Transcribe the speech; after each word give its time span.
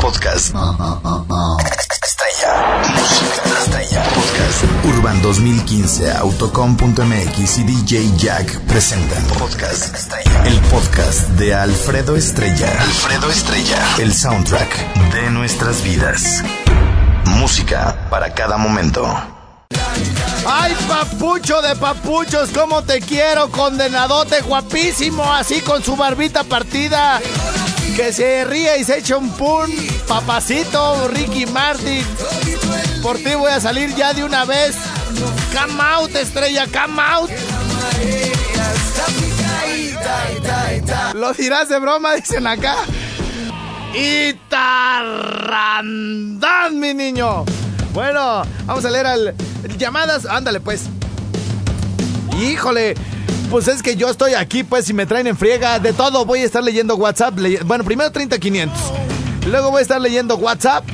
Podcast. 0.00 0.54
Estrella. 2.02 2.82
Música 2.94 3.42
estrella. 3.60 4.02
Podcast. 4.04 4.64
Urban 4.84 5.20
2015, 5.20 6.12
Autocom.mx 6.12 7.58
y 7.58 7.62
DJ 7.64 8.10
Jack 8.16 8.60
presentan 8.60 9.22
Podcast 9.38 9.94
Estrella. 9.94 10.46
El 10.46 10.58
podcast 10.62 11.28
de 11.30 11.54
Alfredo 11.54 12.16
Estrella. 12.16 12.70
Alfredo 12.80 13.30
Estrella. 13.30 13.78
El 13.98 14.14
soundtrack 14.14 14.94
de 15.12 15.30
nuestras 15.30 15.82
vidas. 15.84 16.42
Música 17.26 18.08
para 18.08 18.32
cada 18.32 18.56
momento. 18.56 19.06
Ay, 20.46 20.74
papucho 20.88 21.60
de 21.60 21.76
papuchos, 21.76 22.48
cómo 22.54 22.82
te 22.82 23.00
quiero, 23.00 23.50
condenadote 23.50 24.40
guapísimo, 24.40 25.30
así 25.30 25.60
con 25.60 25.84
su 25.84 25.94
barbita 25.96 26.44
partida. 26.44 27.20
Que 27.96 28.12
se 28.12 28.44
ríe 28.44 28.78
y 28.78 28.84
se 28.84 28.98
echa 28.98 29.16
un 29.16 29.30
pun, 29.30 29.70
papacito, 30.06 31.08
Ricky 31.08 31.46
Martin. 31.46 32.04
Por 33.02 33.16
ti 33.18 33.34
voy 33.34 33.50
a 33.50 33.60
salir 33.60 33.94
ya 33.94 34.12
de 34.14 34.24
una 34.24 34.44
vez. 34.44 34.76
Come 35.52 35.82
out, 35.82 36.14
estrella, 36.14 36.66
come 36.66 37.02
out. 37.02 37.30
Lo 41.14 41.32
dirás 41.32 41.68
de 41.68 41.78
broma, 41.78 42.14
dicen 42.14 42.46
acá. 42.46 42.76
Y 43.94 44.34
tarrandán, 44.48 45.58
mi 46.78 46.94
niño. 46.94 47.44
Bueno, 47.92 48.42
vamos 48.66 48.84
a 48.84 48.90
leer 48.90 49.06
al 49.06 49.34
llamadas. 49.76 50.26
Ándale, 50.26 50.60
pues. 50.60 50.84
Híjole. 52.40 52.94
Pues 53.50 53.66
es 53.66 53.82
que 53.82 53.96
yo 53.96 54.08
estoy 54.08 54.34
aquí, 54.34 54.62
pues, 54.62 54.84
si 54.84 54.94
me 54.94 55.06
traen 55.06 55.26
en 55.26 55.36
friega 55.36 55.80
de 55.80 55.92
todo, 55.92 56.24
voy 56.24 56.38
a 56.38 56.44
estar 56.44 56.62
leyendo 56.62 56.94
WhatsApp. 56.94 57.34
bueno, 57.64 57.82
primero 57.82 58.08
30-500. 58.12 58.70
Luego 59.48 59.72
voy 59.72 59.80
a 59.80 59.82
estar 59.82 60.00
leyendo 60.00 60.36
WhatsApp. 60.36 60.84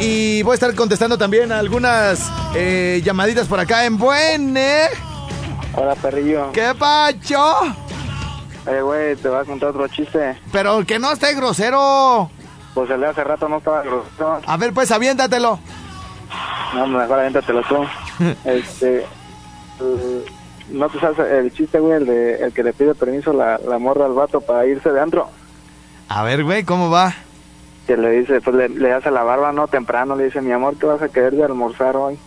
Y 0.00 0.42
voy 0.42 0.52
a 0.52 0.54
estar 0.54 0.74
contestando 0.74 1.18
también 1.18 1.52
algunas 1.52 2.32
eh, 2.54 3.02
llamaditas 3.04 3.46
por 3.46 3.60
acá 3.60 3.84
en 3.84 3.98
Buene. 3.98 4.86
Hola, 5.74 5.94
perrillo. 5.96 6.50
¿Qué 6.52 6.74
pacho? 6.78 7.44
Eh, 8.66 8.80
güey, 8.80 9.14
te 9.16 9.28
voy 9.28 9.40
a 9.40 9.44
contar 9.44 9.68
otro 9.68 9.86
chiste. 9.88 10.38
Pero 10.50 10.86
que 10.86 10.98
no 10.98 11.12
esté 11.12 11.34
grosero. 11.34 12.30
Pues 12.72 12.88
el 12.88 13.00
de 13.02 13.08
hace 13.08 13.22
rato 13.22 13.50
no 13.50 13.58
estaba 13.58 13.82
grosero. 13.82 14.40
A 14.46 14.56
ver, 14.56 14.72
pues, 14.72 14.90
aviéntatelo. 14.90 15.58
No, 16.74 16.86
mejor 16.86 17.18
aviéntatelo 17.18 17.62
tú. 17.64 17.84
este... 18.46 19.04
¿No 20.70 20.88
te 20.88 20.98
sabes 21.00 21.18
el 21.18 21.52
chiste, 21.52 21.78
güey, 21.80 21.94
el, 21.94 22.06
de, 22.06 22.34
el 22.36 22.52
que 22.52 22.62
le 22.62 22.72
pide 22.72 22.94
permiso 22.94 23.32
la, 23.32 23.58
la 23.58 23.78
morra 23.78 24.06
al 24.06 24.12
vato 24.12 24.40
para 24.40 24.66
irse 24.66 24.90
de 24.90 25.00
antro? 25.00 25.28
A 26.08 26.22
ver, 26.22 26.44
güey, 26.44 26.64
¿cómo 26.64 26.90
va? 26.90 27.14
Que 27.86 27.96
le 27.96 28.10
dice, 28.10 28.40
pues 28.40 28.56
le, 28.56 28.68
le 28.68 28.92
hace 28.92 29.10
la 29.10 29.22
barba, 29.22 29.52
¿no? 29.52 29.66
Temprano, 29.66 30.14
le 30.14 30.24
dice, 30.24 30.40
mi 30.40 30.52
amor, 30.52 30.76
¿qué 30.78 30.86
vas 30.86 31.02
a 31.02 31.08
querer 31.08 31.34
de 31.34 31.44
almorzar 31.44 31.96
hoy? 31.96 32.18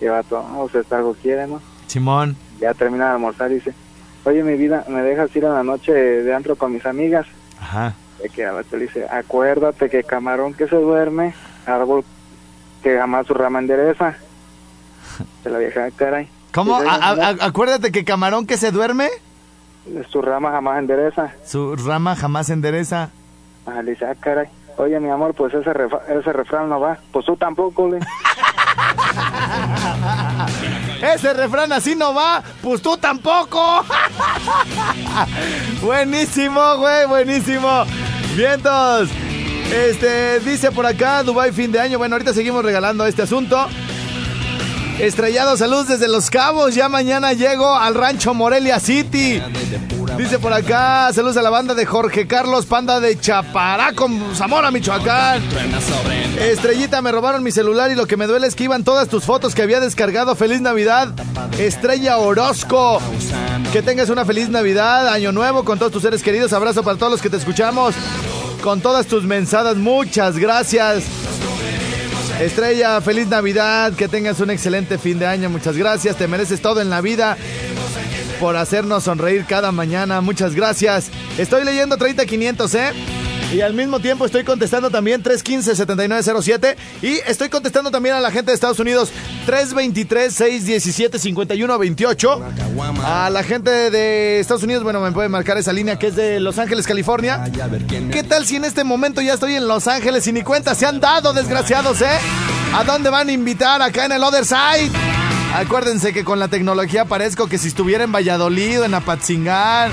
Y 0.00 0.04
el 0.04 0.12
vato, 0.12 0.46
no, 0.50 0.64
usted 0.64 0.84
algo 0.92 1.14
quiere, 1.14 1.46
¿no? 1.46 1.60
Simón. 1.86 2.36
Ya 2.60 2.74
termina 2.74 3.06
de 3.06 3.12
almorzar 3.12 3.50
y 3.50 3.54
dice, 3.54 3.74
oye, 4.24 4.42
mi 4.42 4.56
vida, 4.56 4.84
¿me 4.88 5.02
dejas 5.02 5.34
ir 5.34 5.46
a 5.46 5.52
la 5.52 5.62
noche 5.62 5.92
de 5.92 6.34
antro 6.34 6.56
con 6.56 6.72
mis 6.72 6.86
amigas? 6.86 7.26
Ajá. 7.60 7.94
Y 8.24 8.28
que 8.28 8.42
el 8.44 8.52
vato 8.52 8.76
le 8.76 8.84
dice, 8.84 9.06
acuérdate 9.10 9.90
que 9.90 10.04
camarón 10.04 10.54
que 10.54 10.68
se 10.68 10.76
duerme, 10.76 11.34
árbol 11.66 12.04
que 12.82 12.96
jamás 12.96 13.26
su 13.26 13.34
rama 13.34 13.58
endereza. 13.58 14.16
De 15.44 15.50
la 15.50 15.58
vieja, 15.58 15.90
caray. 15.96 16.28
¿Cómo? 16.52 16.76
A, 16.76 16.82
a, 16.82 17.28
acuérdate 17.40 17.92
que 17.92 18.04
camarón 18.04 18.46
que 18.46 18.56
se 18.56 18.70
duerme. 18.70 19.08
Su 20.10 20.22
rama 20.22 20.52
jamás 20.52 20.78
endereza. 20.78 21.32
Su 21.44 21.76
rama 21.76 22.14
jamás 22.14 22.50
endereza. 22.50 23.10
Ajá, 23.66 23.82
le 23.82 23.92
dice, 23.92 24.06
ah, 24.06 24.14
caray. 24.18 24.48
Oye, 24.76 24.98
mi 25.00 25.10
amor, 25.10 25.34
pues 25.34 25.52
ese, 25.54 25.70
ese 25.70 26.32
refrán 26.32 26.68
no 26.68 26.80
va. 26.80 26.98
Pues 27.12 27.26
tú 27.26 27.36
tampoco, 27.36 27.88
le. 27.88 27.98
ese 31.14 31.34
refrán 31.34 31.72
así 31.72 31.94
no 31.94 32.14
va. 32.14 32.42
Pues 32.62 32.80
tú 32.80 32.96
tampoco. 32.96 33.84
buenísimo, 35.82 36.76
güey, 36.78 37.06
buenísimo. 37.06 37.84
Vientos. 38.34 39.10
Este, 39.72 40.40
dice 40.40 40.70
por 40.70 40.86
acá, 40.86 41.22
Dubai 41.22 41.52
fin 41.52 41.72
de 41.72 41.80
año. 41.80 41.98
Bueno, 41.98 42.14
ahorita 42.14 42.32
seguimos 42.32 42.64
regalando 42.64 43.06
este 43.06 43.22
asunto. 43.22 43.68
Estrellado, 45.06 45.56
salud 45.56 45.84
desde 45.84 46.06
Los 46.06 46.30
Cabos. 46.30 46.76
Ya 46.76 46.88
mañana 46.88 47.32
llego 47.32 47.74
al 47.74 47.96
rancho 47.96 48.34
Morelia 48.34 48.78
City. 48.78 49.42
Dice 50.16 50.38
por 50.38 50.52
acá, 50.52 51.10
saludos 51.12 51.36
a 51.38 51.42
la 51.42 51.50
banda 51.50 51.74
de 51.74 51.84
Jorge 51.84 52.28
Carlos 52.28 52.66
Panda 52.66 53.00
de 53.00 53.18
Chaparaco, 53.18 54.08
Zamora, 54.32 54.70
Michoacán. 54.70 55.42
Estrellita, 56.38 57.02
me 57.02 57.10
robaron 57.10 57.42
mi 57.42 57.50
celular 57.50 57.90
y 57.90 57.96
lo 57.96 58.06
que 58.06 58.16
me 58.16 58.28
duele 58.28 58.46
es 58.46 58.54
que 58.54 58.62
iban 58.62 58.84
todas 58.84 59.08
tus 59.08 59.24
fotos 59.24 59.56
que 59.56 59.62
había 59.62 59.80
descargado. 59.80 60.36
Feliz 60.36 60.60
Navidad, 60.60 61.08
Estrella 61.58 62.18
Orozco. 62.18 63.00
Que 63.72 63.82
tengas 63.82 64.08
una 64.08 64.24
feliz 64.24 64.50
Navidad, 64.50 65.08
Año 65.08 65.32
Nuevo 65.32 65.64
con 65.64 65.80
todos 65.80 65.90
tus 65.90 66.02
seres 66.02 66.22
queridos. 66.22 66.52
Abrazo 66.52 66.84
para 66.84 66.96
todos 66.96 67.10
los 67.10 67.22
que 67.22 67.30
te 67.30 67.38
escuchamos. 67.38 67.96
Con 68.62 68.80
todas 68.80 69.06
tus 69.08 69.24
mensadas, 69.24 69.76
muchas 69.78 70.38
gracias. 70.38 71.02
Estrella, 72.40 73.00
feliz 73.00 73.28
Navidad, 73.28 73.92
que 73.92 74.08
tengas 74.08 74.40
un 74.40 74.50
excelente 74.50 74.98
fin 74.98 75.18
de 75.18 75.26
año, 75.26 75.48
muchas 75.48 75.76
gracias, 75.76 76.16
te 76.16 76.26
mereces 76.26 76.60
todo 76.60 76.80
en 76.80 76.90
la 76.90 77.00
vida 77.00 77.36
por 78.40 78.56
hacernos 78.56 79.04
sonreír 79.04 79.44
cada 79.46 79.70
mañana, 79.70 80.20
muchas 80.20 80.54
gracias. 80.54 81.10
Estoy 81.38 81.64
leyendo 81.64 81.96
30500, 81.96 82.74
¿eh? 82.74 82.92
Y 83.52 83.60
al 83.60 83.74
mismo 83.74 84.00
tiempo 84.00 84.24
estoy 84.24 84.44
contestando 84.44 84.90
también 84.90 85.22
315-7907 85.22 86.74
y 87.02 87.18
estoy 87.26 87.50
contestando 87.50 87.90
también 87.90 88.14
a 88.14 88.20
la 88.20 88.30
gente 88.30 88.50
de 88.50 88.54
Estados 88.54 88.78
Unidos 88.78 89.10
323-617-5128. 89.46 92.40
A 93.04 93.28
la 93.28 93.42
gente 93.42 93.90
de 93.90 94.40
Estados 94.40 94.62
Unidos, 94.62 94.84
bueno, 94.84 95.00
me 95.00 95.12
puede 95.12 95.28
marcar 95.28 95.58
esa 95.58 95.74
línea 95.74 95.98
que 95.98 96.06
es 96.06 96.16
de 96.16 96.40
Los 96.40 96.58
Ángeles, 96.58 96.86
California. 96.86 97.44
¿Qué 98.10 98.22
tal 98.22 98.46
si 98.46 98.56
en 98.56 98.64
este 98.64 98.84
momento 98.84 99.20
ya 99.20 99.34
estoy 99.34 99.56
en 99.56 99.68
Los 99.68 99.86
Ángeles 99.86 100.26
y 100.26 100.32
ni 100.32 100.40
cuenta 100.40 100.74
se 100.74 100.86
han 100.86 100.98
dado, 100.98 101.34
desgraciados, 101.34 102.00
eh? 102.00 102.18
¿A 102.74 102.84
dónde 102.84 103.10
van 103.10 103.28
a 103.28 103.32
invitar? 103.32 103.82
Acá 103.82 104.06
en 104.06 104.12
el 104.12 104.24
Other 104.24 104.46
Side. 104.46 104.90
Acuérdense 105.54 106.14
que 106.14 106.24
con 106.24 106.38
la 106.38 106.48
tecnología 106.48 107.04
parezco 107.04 107.48
que 107.48 107.58
si 107.58 107.68
estuviera 107.68 108.02
en 108.02 108.12
Valladolid, 108.12 108.84
en 108.84 108.94
Apatzingán, 108.94 109.92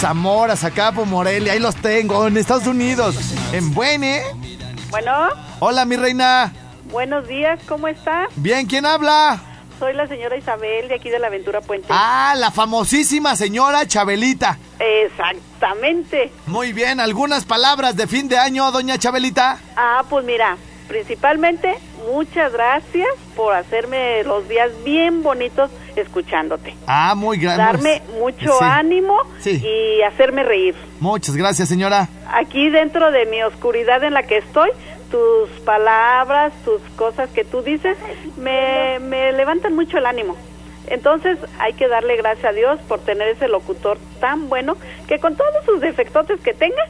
Zamora, 0.00 0.56
Zacapo, 0.56 1.04
Morelia, 1.04 1.52
ahí 1.52 1.58
los 1.58 1.76
tengo, 1.76 2.26
en 2.26 2.38
Estados 2.38 2.66
Unidos, 2.66 3.16
en 3.52 3.74
Buene. 3.74 4.22
Bueno. 4.88 5.28
Hola, 5.58 5.84
mi 5.84 5.96
reina. 5.96 6.54
Buenos 6.90 7.28
días, 7.28 7.60
¿cómo 7.68 7.86
está? 7.86 8.26
Bien, 8.36 8.66
¿quién 8.66 8.86
habla? 8.86 9.38
Soy 9.78 9.92
la 9.92 10.06
señora 10.06 10.38
Isabel 10.38 10.88
de 10.88 10.94
aquí 10.94 11.10
de 11.10 11.18
la 11.18 11.26
Aventura 11.26 11.60
Puente. 11.60 11.88
Ah, 11.90 12.32
la 12.34 12.50
famosísima 12.50 13.36
señora 13.36 13.86
Chabelita. 13.86 14.58
Exactamente. 14.78 16.32
Muy 16.46 16.72
bien, 16.72 16.98
¿algunas 16.98 17.44
palabras 17.44 17.94
de 17.94 18.06
fin 18.06 18.26
de 18.26 18.38
año, 18.38 18.72
doña 18.72 18.96
Chabelita? 18.96 19.58
Ah, 19.76 20.02
pues 20.08 20.24
mira, 20.24 20.56
principalmente 20.88 21.76
muchas 22.06 22.52
gracias 22.52 23.08
por 23.36 23.54
hacerme 23.54 24.22
los 24.24 24.48
días 24.48 24.70
bien 24.84 25.22
bonitos 25.22 25.70
escuchándote. 25.96 26.74
Ah, 26.86 27.14
muy 27.14 27.38
gracias. 27.38 27.72
Darme 27.72 28.02
mucho 28.18 28.62
ánimo 28.62 29.16
y 29.44 30.02
hacerme 30.02 30.44
reír. 30.44 30.74
Muchas 31.00 31.36
gracias, 31.36 31.68
señora. 31.68 32.08
Aquí 32.32 32.70
dentro 32.70 33.10
de 33.10 33.26
mi 33.26 33.42
oscuridad 33.42 34.02
en 34.04 34.14
la 34.14 34.22
que 34.22 34.38
estoy, 34.38 34.70
tus 35.10 35.50
palabras, 35.64 36.52
tus 36.64 36.80
cosas 36.96 37.30
que 37.30 37.44
tú 37.44 37.62
dices, 37.62 37.96
me, 38.36 38.98
me 39.00 39.32
levantan 39.32 39.74
mucho 39.74 39.98
el 39.98 40.06
ánimo. 40.06 40.36
Entonces 40.90 41.38
hay 41.58 41.72
que 41.74 41.88
darle 41.88 42.16
gracias 42.16 42.46
a 42.46 42.52
Dios 42.52 42.80
por 42.88 43.00
tener 43.00 43.28
ese 43.28 43.48
locutor 43.48 43.96
tan 44.20 44.48
bueno 44.48 44.76
que 45.06 45.18
con 45.18 45.36
todos 45.36 45.64
sus 45.64 45.80
defectotes 45.80 46.40
que 46.40 46.52
tenga 46.52 46.82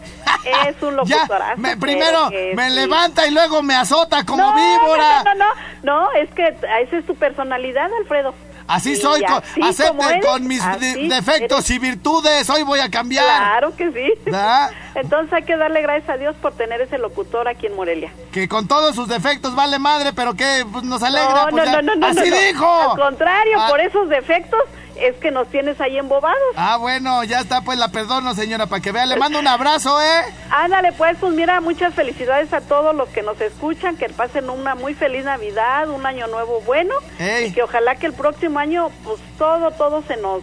es 0.66 0.82
un 0.82 0.96
locutorazo. 0.96 1.60
me, 1.60 1.76
primero 1.76 2.30
me 2.54 2.70
levanta 2.70 3.26
y 3.26 3.30
luego 3.30 3.62
me 3.62 3.74
azota 3.74 4.24
como 4.24 4.54
víbora. 4.54 5.22
No, 5.22 5.34
no, 5.34 5.34
no, 5.34 5.46
no, 5.82 6.12
es 6.12 6.30
que 6.30 6.48
esa 6.48 6.96
es 6.96 7.06
tu 7.06 7.14
personalidad, 7.14 7.90
Alfredo. 8.00 8.34
Así 8.70 8.96
soy, 8.96 9.22
co- 9.24 9.36
así 9.36 9.60
como 9.60 10.02
acepten 10.02 10.10
eres, 10.10 10.26
con 10.26 10.46
mis 10.46 10.64
de- 10.80 11.08
defectos 11.08 11.58
eres. 11.58 11.70
y 11.70 11.78
virtudes. 11.78 12.48
Hoy 12.50 12.62
voy 12.62 12.80
a 12.80 12.90
cambiar. 12.90 13.24
Claro 13.26 13.76
que 13.76 13.90
sí. 13.92 14.12
¿Verdad? 14.24 14.70
Entonces 14.94 15.32
hay 15.32 15.42
que 15.44 15.56
darle 15.56 15.82
gracias 15.82 16.08
a 16.10 16.16
Dios 16.16 16.34
por 16.40 16.52
tener 16.54 16.80
ese 16.80 16.98
locutor 16.98 17.48
aquí 17.48 17.66
en 17.66 17.76
Morelia. 17.76 18.12
Que 18.32 18.48
con 18.48 18.66
todos 18.68 18.94
sus 18.94 19.08
defectos 19.08 19.54
vale 19.54 19.78
madre, 19.78 20.12
pero 20.12 20.34
que 20.34 20.64
pues, 20.70 20.84
nos 20.84 21.02
alegra. 21.02 21.44
no, 21.44 21.48
pues, 21.50 21.66
no, 21.70 21.82
no, 21.82 21.82
no, 21.82 21.94
no, 21.96 22.06
Así 22.06 22.30
no. 22.30 22.36
dijo. 22.36 22.90
Al 22.92 22.98
contrario, 22.98 23.56
Ah. 23.60 23.66
por 23.68 23.80
esos 23.80 24.08
defectos 24.08 24.60
es 25.00 25.16
que 25.16 25.30
nos 25.30 25.48
tienes 25.48 25.80
ahí 25.80 25.98
embobados. 25.98 26.38
Ah, 26.56 26.76
bueno, 26.76 27.24
ya 27.24 27.40
está, 27.40 27.62
pues 27.62 27.78
la 27.78 27.88
perdono, 27.88 28.34
señora, 28.34 28.66
para 28.66 28.82
que 28.82 28.92
vea. 28.92 29.06
Le 29.06 29.16
mando 29.16 29.38
un 29.38 29.46
abrazo, 29.46 30.00
¿eh? 30.00 30.22
Ándale, 30.50 30.92
pues, 30.92 31.16
pues 31.20 31.32
mira, 31.32 31.60
muchas 31.60 31.94
felicidades 31.94 32.52
a 32.52 32.60
todos 32.60 32.94
los 32.94 33.08
que 33.08 33.22
nos 33.22 33.40
escuchan, 33.40 33.96
que 33.96 34.08
pasen 34.08 34.50
una 34.50 34.74
muy 34.74 34.94
feliz 34.94 35.24
Navidad, 35.24 35.88
un 35.88 36.04
año 36.06 36.26
nuevo 36.26 36.60
bueno, 36.62 36.94
Ey. 37.18 37.46
y 37.46 37.52
que 37.52 37.62
ojalá 37.62 37.96
que 37.96 38.06
el 38.06 38.12
próximo 38.12 38.58
año, 38.58 38.90
pues 39.04 39.20
todo, 39.38 39.70
todo 39.72 40.02
se 40.06 40.16
nos 40.16 40.42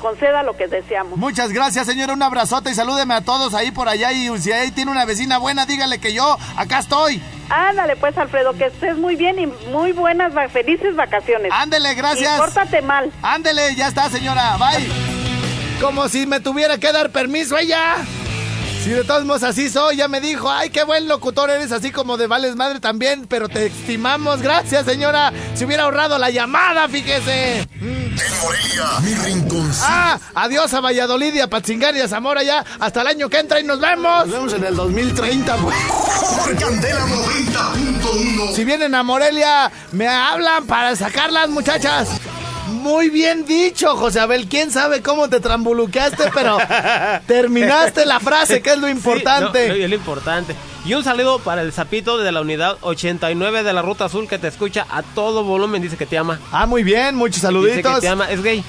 conceda 0.00 0.42
lo 0.42 0.56
que 0.56 0.68
deseamos. 0.68 1.18
Muchas 1.18 1.52
gracias, 1.52 1.86
señora. 1.86 2.12
Un 2.12 2.22
abrazote 2.22 2.70
y 2.70 2.74
salúdeme 2.74 3.14
a 3.14 3.22
todos 3.22 3.54
ahí 3.54 3.70
por 3.70 3.88
allá. 3.88 4.12
Y 4.12 4.36
si 4.38 4.52
ahí 4.52 4.70
tiene 4.70 4.90
una 4.90 5.04
vecina 5.04 5.38
buena, 5.38 5.66
dígale 5.66 5.98
que 5.98 6.12
yo 6.12 6.36
acá 6.56 6.78
estoy. 6.80 7.22
Ándale, 7.48 7.96
pues, 7.96 8.16
Alfredo, 8.18 8.52
que 8.54 8.66
estés 8.66 8.96
muy 8.96 9.16
bien 9.16 9.38
y 9.38 9.46
muy 9.70 9.92
buenas, 9.92 10.32
felices 10.52 10.96
vacaciones. 10.96 11.52
Ándele, 11.54 11.94
gracias. 11.94 12.36
Y 12.36 12.40
pórtate 12.40 12.82
mal. 12.82 13.10
Ándele, 13.22 13.74
ya 13.76 13.88
está, 13.88 14.10
señora. 14.10 14.56
Bye. 14.56 14.88
Como 15.80 16.08
si 16.08 16.26
me 16.26 16.40
tuviera 16.40 16.78
que 16.78 16.90
dar 16.92 17.10
permiso 17.10 17.56
ella. 17.56 17.96
Si 18.86 18.92
de 18.92 19.02
todos 19.02 19.24
modos 19.24 19.42
así 19.42 19.68
soy, 19.68 19.96
ya 19.96 20.06
me 20.06 20.20
dijo, 20.20 20.48
ay, 20.48 20.70
qué 20.70 20.84
buen 20.84 21.08
locutor 21.08 21.50
eres, 21.50 21.72
así 21.72 21.90
como 21.90 22.16
de 22.16 22.28
Vales 22.28 22.54
Madre 22.54 22.78
también, 22.78 23.26
pero 23.28 23.48
te 23.48 23.66
estimamos, 23.66 24.42
gracias 24.42 24.86
señora. 24.86 25.32
Si 25.56 25.64
hubiera 25.64 25.82
ahorrado 25.82 26.18
la 26.18 26.30
llamada, 26.30 26.88
fíjese. 26.88 27.66
En 27.80 28.14
Morelia, 28.40 29.00
mi 29.02 29.12
rinconcito. 29.12 29.84
Ah, 29.88 30.20
adiós 30.36 30.72
a 30.72 30.80
Valladolid 30.80 31.34
y 31.34 31.40
a 31.40 31.50
Patzingán 31.50 31.96
y 31.96 32.00
a 32.00 32.06
Zamora 32.06 32.44
ya, 32.44 32.64
hasta 32.78 33.00
el 33.00 33.08
año 33.08 33.28
que 33.28 33.40
entra 33.40 33.58
y 33.58 33.64
nos 33.64 33.80
vemos. 33.80 34.24
Nos 34.28 34.30
vemos 34.30 34.52
en 34.52 34.64
el 34.64 34.76
2030, 34.76 35.56
pues. 35.56 35.76
Por 36.44 36.56
Candela 36.56 37.06
90.1. 37.06 38.54
Si 38.54 38.64
vienen 38.64 38.94
a 38.94 39.02
Morelia, 39.02 39.72
me 39.90 40.06
hablan 40.06 40.64
para 40.64 40.94
sacarlas, 40.94 41.48
muchachas. 41.48 42.08
Muy 42.86 43.10
bien 43.10 43.44
dicho, 43.44 43.96
José 43.96 44.20
Abel. 44.20 44.46
¿Quién 44.48 44.70
sabe 44.70 45.02
cómo 45.02 45.28
te 45.28 45.40
trambuluqueaste, 45.40 46.30
pero 46.32 46.56
terminaste 47.26 48.06
la 48.06 48.20
frase, 48.20 48.62
que 48.62 48.70
es 48.74 48.78
lo 48.78 48.88
importante. 48.88 49.64
Sí, 49.64 49.68
no, 49.70 49.84
es 49.84 49.90
lo 49.90 49.96
importante. 49.96 50.54
Y 50.84 50.94
un 50.94 51.02
saludo 51.02 51.40
para 51.40 51.62
el 51.62 51.72
Zapito 51.72 52.16
de 52.16 52.30
la 52.30 52.40
unidad 52.40 52.78
89 52.82 53.64
de 53.64 53.72
la 53.72 53.82
Ruta 53.82 54.04
Azul 54.04 54.28
que 54.28 54.38
te 54.38 54.46
escucha 54.46 54.86
a 54.88 55.02
todo 55.02 55.42
volumen. 55.42 55.82
Dice 55.82 55.96
que 55.96 56.06
te 56.06 56.16
ama. 56.16 56.38
Ah, 56.52 56.66
muy 56.66 56.84
bien, 56.84 57.16
muchos 57.16 57.36
Dice 57.36 57.48
que 57.48 57.52
saluditos. 57.52 58.00
te 58.00 58.08
ama. 58.08 58.30
Es 58.30 58.40
gay. 58.40 58.62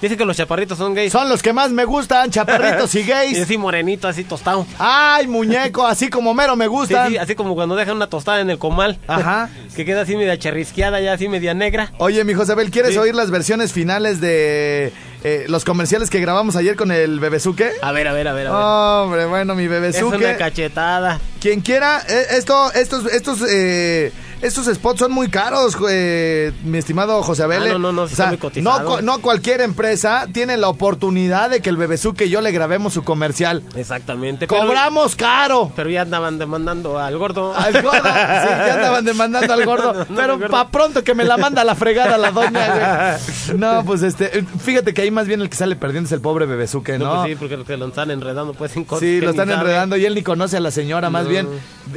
Dice 0.00 0.16
que 0.16 0.24
los 0.24 0.36
chaparritos 0.36 0.78
son 0.78 0.94
gays. 0.94 1.12
Son 1.12 1.28
los 1.28 1.42
que 1.42 1.52
más 1.52 1.70
me 1.70 1.84
gustan, 1.84 2.30
chaparritos 2.30 2.94
y 2.94 3.00
Y 3.00 3.02
gays. 3.04 3.40
así 3.42 3.58
morenito, 3.58 4.08
así 4.08 4.24
tostado. 4.24 4.66
Ay, 4.78 5.26
muñeco, 5.26 5.86
así 5.86 6.08
como 6.08 6.32
mero 6.34 6.56
me 6.56 6.64
Sí, 6.64 6.68
gustan. 6.70 7.08
sí, 7.10 7.16
así 7.18 7.34
como 7.34 7.54
cuando 7.54 7.76
dejan 7.76 7.96
una 7.96 8.06
tostada 8.08 8.40
en 8.40 8.48
el 8.50 8.58
comal. 8.58 8.98
Ajá. 9.06 9.50
que 9.76 9.84
queda 9.84 10.02
así 10.02 10.16
media 10.16 10.38
charrisqueada, 10.38 11.00
ya 11.00 11.12
así 11.12 11.28
media 11.28 11.52
negra. 11.54 11.92
Oye, 11.98 12.24
mi 12.24 12.34
José 12.34 12.52
Abel, 12.52 12.70
¿quieres 12.70 12.92
Sí. 12.92 12.98
oír 12.98 13.14
las 13.14 13.30
versiones 13.30 13.72
finales 13.72 14.20
de 14.20 14.92
eh, 15.22 15.44
los 15.48 15.64
comerciales 15.66 16.08
que 16.08 16.18
grabamos 16.20 16.56
ayer 16.56 16.76
con 16.76 16.90
el 16.92 17.20
Bebezuque? 17.20 17.70
A 17.82 17.92
ver, 17.92 18.08
a 18.08 18.12
ver, 18.14 18.26
a 18.28 18.32
ver, 18.32 18.46
a 18.46 18.50
ver. 18.52 18.62
Hombre, 18.64 19.26
bueno, 19.26 19.54
mi 19.54 19.64
es 19.64 19.68
una 19.70 19.80
Bebezuque. 19.80 20.36
cachetada. 20.38 21.20
Quien 21.40 21.60
quiera, 21.60 22.00
eh, 22.08 22.26
esto, 22.38 22.72
estos, 22.72 23.04
estos, 23.12 23.42
eh, 23.48 24.12
estos 24.42 24.66
spots 24.66 25.00
son 25.00 25.12
muy 25.12 25.28
caros, 25.28 25.76
eh, 25.90 26.52
mi 26.64 26.78
estimado 26.78 27.22
José 27.22 27.42
Abel. 27.42 27.62
Ah, 27.64 27.68
no, 27.72 27.78
no, 27.78 27.92
no, 27.92 28.02
O 28.02 28.08
sea, 28.08 28.32
no, 28.62 29.00
no 29.02 29.20
cualquier 29.20 29.60
empresa 29.60 30.26
tiene 30.32 30.56
la 30.56 30.68
oportunidad 30.68 31.50
de 31.50 31.60
que 31.60 31.68
el 31.70 31.76
Bebezuque 31.76 32.26
y 32.26 32.30
yo 32.30 32.40
le 32.40 32.50
grabemos 32.52 32.94
su 32.94 33.02
comercial. 33.04 33.62
Exactamente. 33.76 34.46
pero- 34.46 34.62
¡Cobramos 34.62 35.16
caro! 35.16 35.72
Pero 35.76 35.90
ya 35.90 36.02
andaban 36.02 36.38
demandando 36.38 36.98
al 36.98 37.16
gordo. 37.18 37.54
Al 37.54 37.72
gordo, 37.82 37.90
sí, 38.02 38.08
ya 38.08 38.74
andaban 38.74 39.04
demandando 39.04 39.52
al 39.52 39.64
gordo. 39.64 39.90
No, 40.10 40.26
no, 40.26 40.38
pero 40.38 40.50
pa' 40.50 40.68
pronto 40.70 41.04
que 41.04 41.14
me 41.14 41.24
la 41.24 41.36
manda 41.36 41.62
a 41.62 41.64
la 41.64 41.74
fregada 41.74 42.18
la 42.18 42.30
doña, 42.30 43.16
güey. 43.48 43.58
No, 43.58 43.84
pues 43.84 44.02
este, 44.02 44.44
fíjate 44.62 44.92
que 44.94 45.02
ahí 45.02 45.10
más 45.10 45.26
bien 45.26 45.40
el 45.40 45.48
que 45.48 45.56
sale 45.56 45.76
perdiendo 45.76 46.06
es 46.08 46.12
el 46.12 46.20
pobre 46.20 46.46
Bebezuque, 46.46 46.98
No, 46.98 47.16
pues 47.16 47.28
sí, 47.30 47.36
porque 47.36 47.56
lo 47.56 47.64
que 47.64 47.76
lo 47.76 47.86
están 47.88 48.10
enredando 48.10 48.54
pues 48.54 48.72
cosas 48.86 49.00
Sí, 49.00 49.20
lo 49.20 49.30
están 49.30 49.50
enredando 49.50 49.96
y 49.96 50.04
él 50.06 50.14
ni 50.14 50.22
conoce 50.22 50.56
a 50.56 50.60
la 50.60 50.70
señora, 50.70 51.10
más 51.10 51.28
bien, 51.28 51.48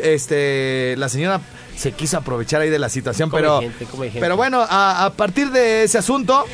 este, 0.02 0.96
la 0.98 1.10
señora 1.10 1.42
se 1.76 1.92
quiso 1.92 2.18
aprovechar 2.18 2.62
ahí 2.62 2.70
de 2.70 2.80
la 2.80 2.90
situación, 2.90 3.30
pero, 3.32 3.62
gente, 3.62 3.86
come 3.86 4.06
gente. 4.06 4.20
pero 4.20 4.36
bueno, 4.38 4.66
a, 4.68 5.06
a 5.06 5.10
partir 5.12 5.52
de 5.52 5.84
ese 5.84 5.98
asunto, 5.98 6.46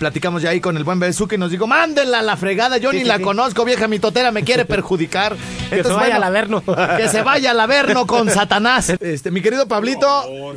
platicamos 0.00 0.42
ya 0.42 0.50
ahí 0.50 0.60
con 0.60 0.76
el 0.76 0.82
buen 0.82 0.98
Bebezuque 0.98 1.36
y 1.36 1.38
nos 1.38 1.50
dijo, 1.52 1.66
mándenla 1.68 2.18
a 2.18 2.22
la 2.22 2.36
fregada, 2.36 2.78
yo 2.78 2.90
Sí, 2.90 2.96
ni 2.96 3.02
sí, 3.02 3.08
la 3.08 3.18
sí. 3.18 3.22
conozco, 3.22 3.64
vieja 3.64 3.86
mi-totera, 3.86 4.32
me 4.32 4.42
quiere 4.42 4.64
perjudicar. 4.74 5.36
Que 5.68 5.84
se 5.84 5.92
vaya 5.92 6.16
al 6.16 6.22
Averno. 6.24 6.62
Que 6.96 7.08
se 7.08 7.22
vaya 7.22 7.52
al 7.52 7.60
Averno 7.60 8.06
con 8.06 8.28
Satanás. 8.30 8.88
Este, 8.98 9.30
mi 9.30 9.40
querido 9.42 9.68
Pablito, 9.68 10.08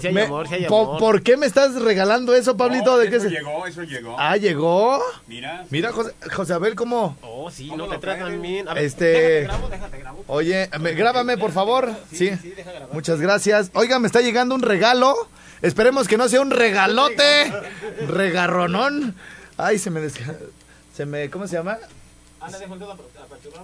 hay 0.01 0.17
amor, 0.23 0.47
hay. 0.51 0.65
¿por 0.65 1.21
qué 1.21 1.37
me 1.37 1.45
estás 1.45 1.75
regalando 1.75 2.33
eso, 2.33 2.57
Pablito? 2.57 2.97
¿De 2.97 3.09
qué 3.09 3.17
eso 3.17 3.25
se- 3.25 3.31
llegó, 3.31 3.67
eso 3.67 3.83
llegó. 3.83 4.15
Ah, 4.17 4.37
llegó. 4.37 4.99
Mira. 5.27 5.65
Mira, 5.69 5.91
José, 5.91 6.13
José 6.33 6.53
Abel, 6.53 6.73
cómo... 6.75 7.17
Oh, 7.21 7.51
sí, 7.51 7.69
no 7.75 7.87
te 7.87 7.97
tratan 7.99 8.41
bien. 8.41 8.67
A 8.69 8.73
ver, 8.73 8.85
Este- 8.85 9.05
déjate 9.05 9.43
grabo, 9.43 9.69
déjate 9.69 9.97
grabo. 9.99 10.23
Oye, 10.27 10.69
me- 10.79 10.93
grábame 10.93 11.37
por 11.37 11.51
favor. 11.51 11.91
Sí. 12.11 12.31
Muchas 12.93 13.19
gracias. 13.19 13.69
Oiga, 13.73 13.99
me 13.99 14.07
está 14.07 14.21
llegando 14.21 14.55
un 14.55 14.61
regalo. 14.61 15.15
Esperemos 15.63 16.07
que 16.09 16.17
no 16.17 16.27
sea 16.29 16.41
un 16.41 16.51
regalote. 16.51 17.51
Regarronón. 18.07 19.15
Ay, 19.57 19.79
se 19.79 19.89
me 19.89 20.01
des... 20.01 20.13
se 20.95 21.05
me 21.05 21.29
¿cómo 21.29 21.47
se 21.47 21.55
llama? 21.55 21.77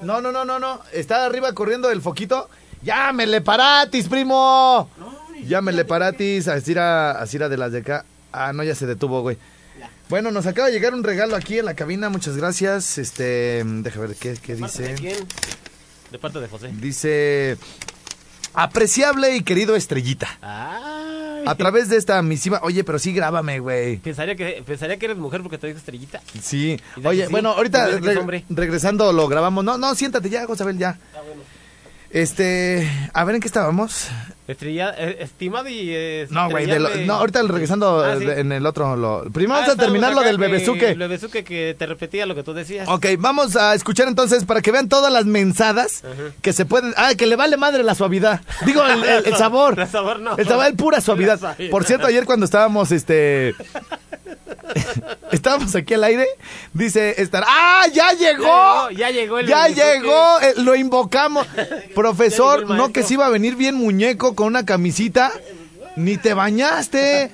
No, 0.02 0.22
no, 0.22 0.32
no, 0.32 0.46
no, 0.46 0.60
no. 0.60 0.82
Está 0.94 1.26
arriba 1.26 1.54
corriendo 1.54 1.92
el 1.92 2.02
foquito. 2.02 2.50
Llámele 2.82 3.42
paratis, 3.42 4.08
primo. 4.08 4.90
Llámele 5.46 5.84
paratis. 5.84 6.48
Así 6.48 6.72
era, 6.72 7.12
así 7.12 7.36
era 7.36 7.50
de 7.50 7.58
las 7.58 7.74
de 7.74 7.80
acá. 7.80 8.06
Ah, 8.32 8.54
no, 8.54 8.64
ya 8.64 8.76
se 8.76 8.86
detuvo, 8.86 9.22
güey. 9.22 9.38
Bueno, 10.08 10.32
nos 10.32 10.46
acaba 10.48 10.68
de 10.70 10.74
llegar 10.74 10.94
un 10.94 11.04
regalo 11.04 11.36
aquí 11.36 11.60
en 11.60 11.66
la 11.66 11.76
cabina. 11.76 12.10
Muchas 12.10 12.38
gracias. 12.38 12.98
Este, 12.98 13.62
deja 13.66 14.00
ver 14.00 14.16
qué, 14.16 14.38
qué 14.42 14.56
¿De 14.56 14.62
parte 14.62 14.96
dice. 14.96 15.26
de 16.12 16.20
parte 16.20 16.40
de 16.40 16.48
José. 16.48 16.70
Dice, 16.74 17.58
apreciable 18.54 19.36
y 19.36 19.44
querido 19.44 19.76
estrellita. 19.76 20.30
Ay. 20.42 20.59
A 21.50 21.56
través 21.56 21.90
de 21.90 21.98
esta 21.98 22.22
misiva, 22.22 22.60
oye, 22.64 22.84
pero 22.84 23.00
sí 23.00 23.14
grábame, 23.14 23.60
güey. 23.60 23.98
Pensaría 23.98 24.36
que, 24.36 24.64
pensaría 24.66 24.98
que 24.98 25.06
eres 25.06 25.18
mujer 25.18 25.42
porque 25.42 25.58
te 25.58 25.68
digo 25.68 25.80
estrellita. 25.80 26.22
Sí. 26.42 26.78
¿Y 26.96 27.02
de 27.02 27.08
Oye, 27.08 27.26
sí? 27.26 27.32
bueno, 27.32 27.50
ahorita 27.50 27.88
regresando 28.50 29.12
lo 29.12 29.28
grabamos. 29.28 29.64
No, 29.64 29.78
no, 29.78 29.96
siéntate 29.96 30.30
ya, 30.30 30.46
Josabel, 30.46 30.78
ya. 30.78 30.98
Este, 32.12 32.90
a 33.14 33.24
ver 33.24 33.36
en 33.36 33.42
qué 33.42 33.48
estábamos. 33.48 34.08
Estrella, 34.48 34.96
eh, 34.98 35.18
estimado 35.20 35.70
y... 35.70 35.92
eh, 35.92 36.28
No, 36.32 36.50
güey, 36.50 36.66
no, 37.06 37.14
ahorita 37.14 37.44
regresando 37.44 38.04
Ah, 38.04 38.16
sí. 38.18 38.26
de- 38.26 38.40
en 38.40 38.52
el 38.52 38.66
otro. 38.66 38.96
Lo, 38.96 39.26
primero 39.32 39.60
Ah, 39.60 39.62
vamos 39.62 39.76
a 39.76 39.78
terminar 39.80 40.14
lo 40.16 40.22
del 40.22 40.38
que- 40.38 40.42
bebezuque. 40.42 40.90
El 40.90 40.98
bebezuque 40.98 41.44
que 41.44 41.76
te 41.78 41.86
repetía 41.86 42.26
lo 42.26 42.34
que 42.34 42.42
tú 42.42 42.54
decías. 42.56 42.88
Ok, 42.90 43.06
vamos 43.20 43.56
a 43.56 43.76
escuchar 43.76 44.08
entonces 44.08 44.46
para 44.46 44.64
que 44.64 44.72
vean 44.72 44.90
todas 44.90 45.14
las 45.14 45.26
mensadas 45.26 46.02
que 46.42 46.52
se 46.52 46.66
pueden. 46.66 46.96
Ah, 46.98 47.12
que 47.16 47.28
le 47.28 47.36
vale 47.36 47.58
madre 47.58 47.84
la 47.84 47.94
suavidad. 47.94 48.42
Digo, 48.66 48.84
el, 48.84 49.04
el- 49.04 49.26
el 49.28 49.36
sabor. 49.38 49.80
El 49.80 49.88
sabor 49.88 50.20
no. 50.20 50.36
El 50.36 50.48
sabor, 50.48 50.66
el 50.66 50.74
pura 50.76 51.02
suavidad. 51.02 51.40
Por 51.70 51.84
cierto, 51.86 52.08
ayer 52.08 52.26
cuando 52.26 52.46
estábamos, 52.46 52.92
este. 52.92 53.54
estábamos 55.32 55.76
aquí 55.76 55.94
al 55.94 56.04
aire, 56.04 56.26
dice 56.74 57.22
estar. 57.22 57.44
¡Ah! 57.48 57.86
¡Ya 57.94 58.14
llegó! 58.14 58.90
Ya 58.92 59.10
llegó, 59.10 59.10
ya 59.10 59.10
llegó 59.12 59.40
el 59.40 59.48
¡Ya 59.48 59.68
llegó! 59.68 60.42
eh, 60.42 60.54
lo 60.58 60.76
invocamos. 60.76 61.46
Profesor, 61.96 62.70
no 62.70 62.92
que 62.92 63.04
se 63.04 63.14
iba 63.16 63.26
a 63.26 63.30
venir 63.30 63.56
bien 63.56 63.76
muñeco 63.76 64.36
con 64.36 64.48
una 64.48 64.66
camisita. 64.66 65.32
Ni 65.96 66.18
te 66.18 66.34
bañaste. 66.34 67.32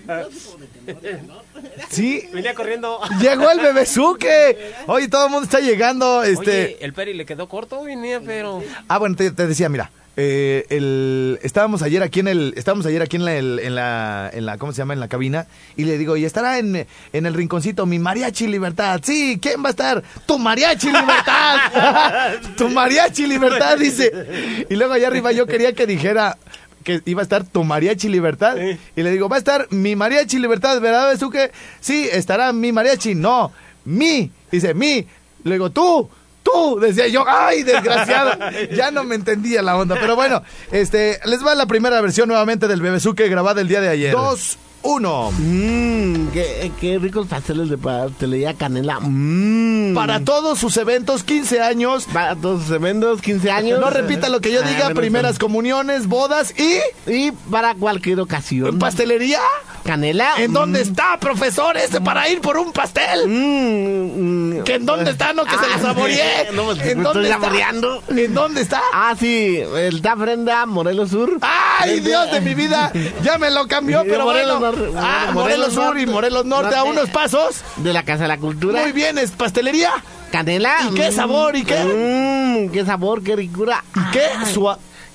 Sí, 1.90 2.28
Venía 2.32 2.54
corriendo. 2.54 3.00
Llegó 3.20 3.50
el 3.52 3.60
bebezuque. 3.60 4.74
Oye, 4.88 5.08
todo 5.08 5.25
el 5.25 5.32
mundo 5.32 5.46
está 5.46 5.60
llegando. 5.60 6.24
Este. 6.24 6.66
Oye, 6.66 6.78
el 6.82 6.94
peri 6.94 7.14
le 7.14 7.25
quedó 7.25 7.48
corto, 7.48 7.84
venía, 7.84 8.22
pero... 8.22 8.64
Ah, 8.88 8.98
bueno, 8.98 9.16
te, 9.16 9.32
te 9.32 9.48
decía, 9.48 9.70
mira. 9.70 9.92
Eh, 10.17 10.65
el, 10.69 11.39
estábamos 11.43 11.81
ayer 11.81 12.01
aquí 12.03 12.22
en 12.22 12.27
el, 12.27 12.53
estábamos 12.55 12.86
ayer 12.86 13.01
aquí 13.01 13.17
en 13.17 13.25
la, 13.25 13.36
el- 13.36 13.60
en 13.60 13.75
la, 13.75 14.29
en 14.34 14.45
la, 14.45 14.57
¿cómo 14.57 14.72
se 14.72 14.77
llama? 14.77 14.93
En 14.93 15.00
la 15.00 15.07
cabina 15.07 15.48
y 15.75 15.84
le 15.86 15.98
digo, 15.98 16.15
y 16.17 16.25
estará 16.25 16.57
en, 16.60 16.88
en 17.13 17.25
el 17.25 17.34
rinconcito 17.34 17.86
mi 17.86 18.00
mariachi 18.00 18.48
libertad. 18.48 19.01
Sí, 19.03 19.39
¿quién 19.41 19.63
va 19.63 19.67
a 19.67 19.72
estar? 19.72 20.03
Tu 20.25 20.39
mariachi 20.39 20.88
libertad. 20.88 22.34
tu 22.57 22.69
mariachi 22.69 23.27
libertad 23.27 23.77
dice. 23.77 24.65
Y 24.69 24.75
luego 24.75 24.93
allá 24.93 25.07
arriba 25.07 25.31
yo 25.31 25.45
quería 25.45 25.74
que 25.74 25.86
dijera 25.86 26.38
que 26.84 27.01
iba 27.05 27.22
a 27.22 27.24
estar 27.24 27.43
tu 27.43 27.63
mariachi 27.63 28.10
libertad 28.10 28.55
y 28.95 29.01
le 29.03 29.12
digo, 29.12 29.27
va 29.27 29.38
a 29.38 29.39
estar 29.39 29.67
mi 29.72 29.95
mariachi 29.95 30.38
libertad, 30.39 30.79
¿verdad, 30.79 31.10
Besuque? 31.12 31.51
Sí, 31.81 32.07
estará 32.12 32.53
mi 32.53 32.72
mariachi. 32.72 33.15
No, 33.15 33.51
mi, 33.86 34.31
dice 34.51 34.74
mi. 34.74 35.05
Le 35.43 35.53
digo, 35.53 35.72
tú. 35.72 36.10
Tú, 36.56 36.80
decía 36.80 37.08
yo, 37.08 37.26
ay, 37.28 37.64
desgraciado. 37.64 38.32
Ya 38.76 38.92
no 38.92 39.04
me 39.04 39.16
entendía 39.16 39.62
la 39.62 39.76
onda. 39.78 39.96
Pero 40.00 40.16
bueno, 40.16 40.42
este, 40.72 41.20
les 41.26 41.46
va 41.46 41.54
la 41.56 41.66
primera 41.66 42.00
versión 42.02 42.28
nuevamente 42.28 42.68
del 42.68 42.82
Bebezuque 42.82 43.28
grabada 43.28 43.62
el 43.62 43.68
día 43.68 43.82
de 43.82 43.90
ayer. 43.90 44.12
Dos 44.14 44.58
1. 44.84 45.32
Mmm, 45.32 46.28
qué, 46.28 46.72
qué 46.80 47.00
ricos 47.00 47.28
pasteles 47.28 47.70
de 47.70 47.78
pastelería 47.78 48.54
canela. 48.54 49.00
Mmm. 49.02 49.94
Para 49.96 50.20
todos 50.20 50.60
sus 50.60 50.78
eventos, 50.78 51.24
15 51.24 51.62
años. 51.62 52.06
Para 52.12 52.36
todos 52.36 52.64
sus 52.64 52.72
eventos, 52.76 53.22
15 53.22 53.50
años. 53.52 53.80
No 53.80 53.90
repita 53.90 54.30
lo 54.30 54.42
que 54.42 54.52
yo 54.52 54.62
Ah, 54.64 54.68
diga, 54.68 54.90
primeras 54.92 55.40
comuniones, 55.40 56.08
bodas 56.08 56.54
y 56.58 56.80
Y 57.12 57.32
para 57.52 57.74
cualquier 57.76 58.20
ocasión. 58.20 58.78
pastelería. 58.80 59.40
Canela. 59.86 60.34
¿En 60.39 60.51
dónde 60.51 60.80
mm, 60.80 60.82
está, 60.82 61.18
profesor, 61.20 61.77
este 61.77 62.01
para 62.01 62.27
ir 62.27 62.42
por 62.42 62.58
un 62.58 62.72
pastel? 62.72 63.27
mm, 63.27 64.60
mm. 64.60 64.63
¿Que 64.63 64.75
en 64.75 64.86
dónde 64.86 65.12
está? 65.12 65.32
No, 65.34 65.44
que 65.46 65.51
se 65.51 65.68
lo 65.68 65.75
Ah, 65.75 65.80
saboreé. 65.80 66.50
no, 66.54 66.63
pues, 66.65 66.82
¿En 66.82 67.04
dónde 67.04 67.24
está? 67.30 67.39
saboreando. 67.39 68.04
¿En 68.10 68.34
dónde 68.34 68.62
está? 68.62 68.82
Ah, 68.94 69.13
sí, 69.20 69.60
está 69.77 70.18
frente 70.18 70.51
a 70.51 70.65
Morelos 70.65 71.12
Sur. 71.12 71.38
¡Ay, 71.42 72.00
Dios 72.00 72.32
de 72.32 72.42
mi 72.42 72.56
vida! 72.56 72.92
Ya 73.24 73.38
me 73.38 73.51
lo 73.51 73.68
cambió, 73.68 74.04
pero 74.04 74.25
Morelos 74.25 74.60
bueno. 74.60 74.77
Ah, 74.98 75.30
Morelos 75.34 75.72
Morelos 75.72 75.74
Sur 75.74 76.00
y. 76.00 76.06
Morelos 76.08 76.46
Norte 76.46 76.75
a 76.75 76.84
unos 76.84 77.10
pasos. 77.12 77.62
De 77.77 77.94
la 77.94 78.04
Casa 78.04 78.24
de 78.24 78.30
la 78.30 78.38
Cultura. 78.38 78.82
Muy 78.82 78.92
bien, 78.92 79.18
es 79.20 79.32
pastelería. 79.32 79.92
Canela. 80.32 80.77
¿Y 80.89 80.96
qué 80.96 81.12
mm, 81.12 81.13
sabor, 81.13 81.56
y 81.56 81.63
qué? 81.63 82.68
mm, 82.68 82.72
qué 82.72 82.84
sabor, 82.86 83.24
qué 83.24 83.36
ricura. 83.36 83.84
¿Y 83.96 84.12
qué? 84.12 84.24
Ay, 84.39 84.54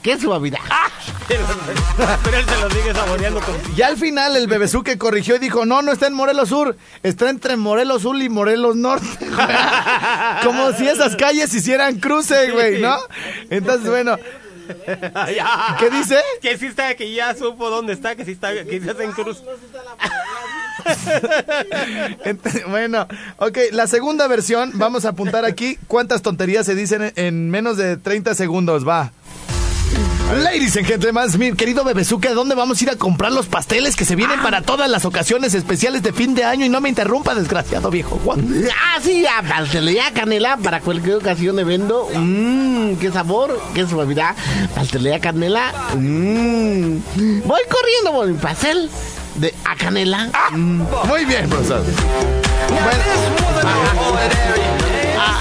Sua- 0.00 0.02
Qué 0.02 0.18
suavidad. 0.20 0.58
Pero 2.24 2.36
él 2.38 2.44
se 2.46 2.56
lo 2.60 2.70
sigue 2.70 2.92
saboreando 2.94 3.40
con... 3.40 3.54
Ya 3.76 3.86
al 3.88 3.96
final 3.96 4.34
el 4.36 4.46
bebezuque 4.48 4.98
corrigió 4.98 5.36
y 5.36 5.38
dijo, 5.38 5.64
no, 5.66 5.82
no 5.82 5.92
está 5.92 6.06
en 6.06 6.14
Morelos 6.14 6.48
Sur, 6.48 6.76
está 7.02 7.28
entre 7.30 7.56
Morelos 7.56 8.02
Sur 8.02 8.16
y 8.20 8.28
Morelos 8.28 8.76
Norte. 8.76 9.06
Como 10.44 10.72
si 10.72 10.88
esas 10.88 11.16
calles 11.16 11.52
hicieran 11.54 11.98
cruce, 12.00 12.50
güey, 12.50 12.80
¿no? 12.80 12.96
Entonces, 13.50 13.88
bueno, 13.88 14.16
Ya. 15.36 15.76
¿qué 15.78 15.90
dice? 15.90 16.18
Que 16.40 16.56
sí 16.58 16.66
está, 16.66 16.94
que 16.94 17.12
ya 17.12 17.34
supo 17.34 17.70
dónde 17.70 17.92
está, 17.92 18.16
que 18.16 18.24
sí 18.24 18.32
está, 18.32 18.52
que 18.52 18.80
sí 18.80 18.88
está 18.88 19.02
en 19.04 19.12
cruz. 19.12 19.42
Ent- 22.24 22.64
Bueno, 22.70 23.06
ok, 23.38 23.58
la 23.72 23.86
segunda 23.86 24.26
versión, 24.28 24.72
vamos 24.74 25.04
a 25.04 25.10
apuntar 25.10 25.44
aquí 25.44 25.78
cuántas 25.86 26.22
tonterías 26.22 26.66
se 26.66 26.74
dicen 26.74 27.02
en- 27.02 27.12
en 27.16 27.50
menos 27.50 27.76
de 27.76 27.96
30 27.96 28.34
segundos, 28.34 28.86
va. 28.86 29.12
Ladies 30.32 30.76
and 30.76 30.86
gentlemen, 30.86 31.26
mi 31.38 31.52
querido 31.52 31.82
Bebezuque, 31.82 32.28
¿a 32.28 32.34
dónde 32.34 32.54
vamos 32.54 32.80
a 32.80 32.84
ir 32.84 32.90
a 32.90 32.96
comprar 32.96 33.32
los 33.32 33.46
pasteles 33.46 33.96
que 33.96 34.04
se 34.04 34.14
vienen 34.14 34.40
para 34.40 34.62
todas 34.62 34.88
las 34.88 35.04
ocasiones 35.04 35.54
especiales 35.54 36.04
de 36.04 36.12
fin 36.12 36.36
de 36.36 36.44
año? 36.44 36.64
Y 36.64 36.68
no 36.68 36.80
me 36.80 36.88
interrumpa, 36.88 37.34
desgraciado 37.34 37.90
viejo 37.90 38.20
Juan. 38.24 38.46
Ah, 38.70 39.00
sí, 39.02 39.26
a 39.26 39.42
pastelería 39.42 40.12
canela 40.12 40.56
para 40.56 40.80
cualquier 40.80 41.16
ocasión 41.16 41.58
evento. 41.58 42.08
Mmm, 42.14 42.94
qué 43.00 43.10
sabor, 43.10 43.60
qué 43.74 43.88
suavidad. 43.88 44.36
Pastelería 44.74 45.20
canela. 45.20 45.72
Mmm. 45.96 46.98
Voy 47.44 47.60
corriendo 47.68 48.12
por 48.12 48.28
mi 48.28 48.38
pastel 48.38 48.88
de 49.34 49.52
a 49.64 49.74
canela. 49.74 50.30
Mm. 50.52 50.82
Muy 51.08 51.24
bien, 51.24 51.48
profesor. 51.48 51.82
Bueno, 52.68 53.02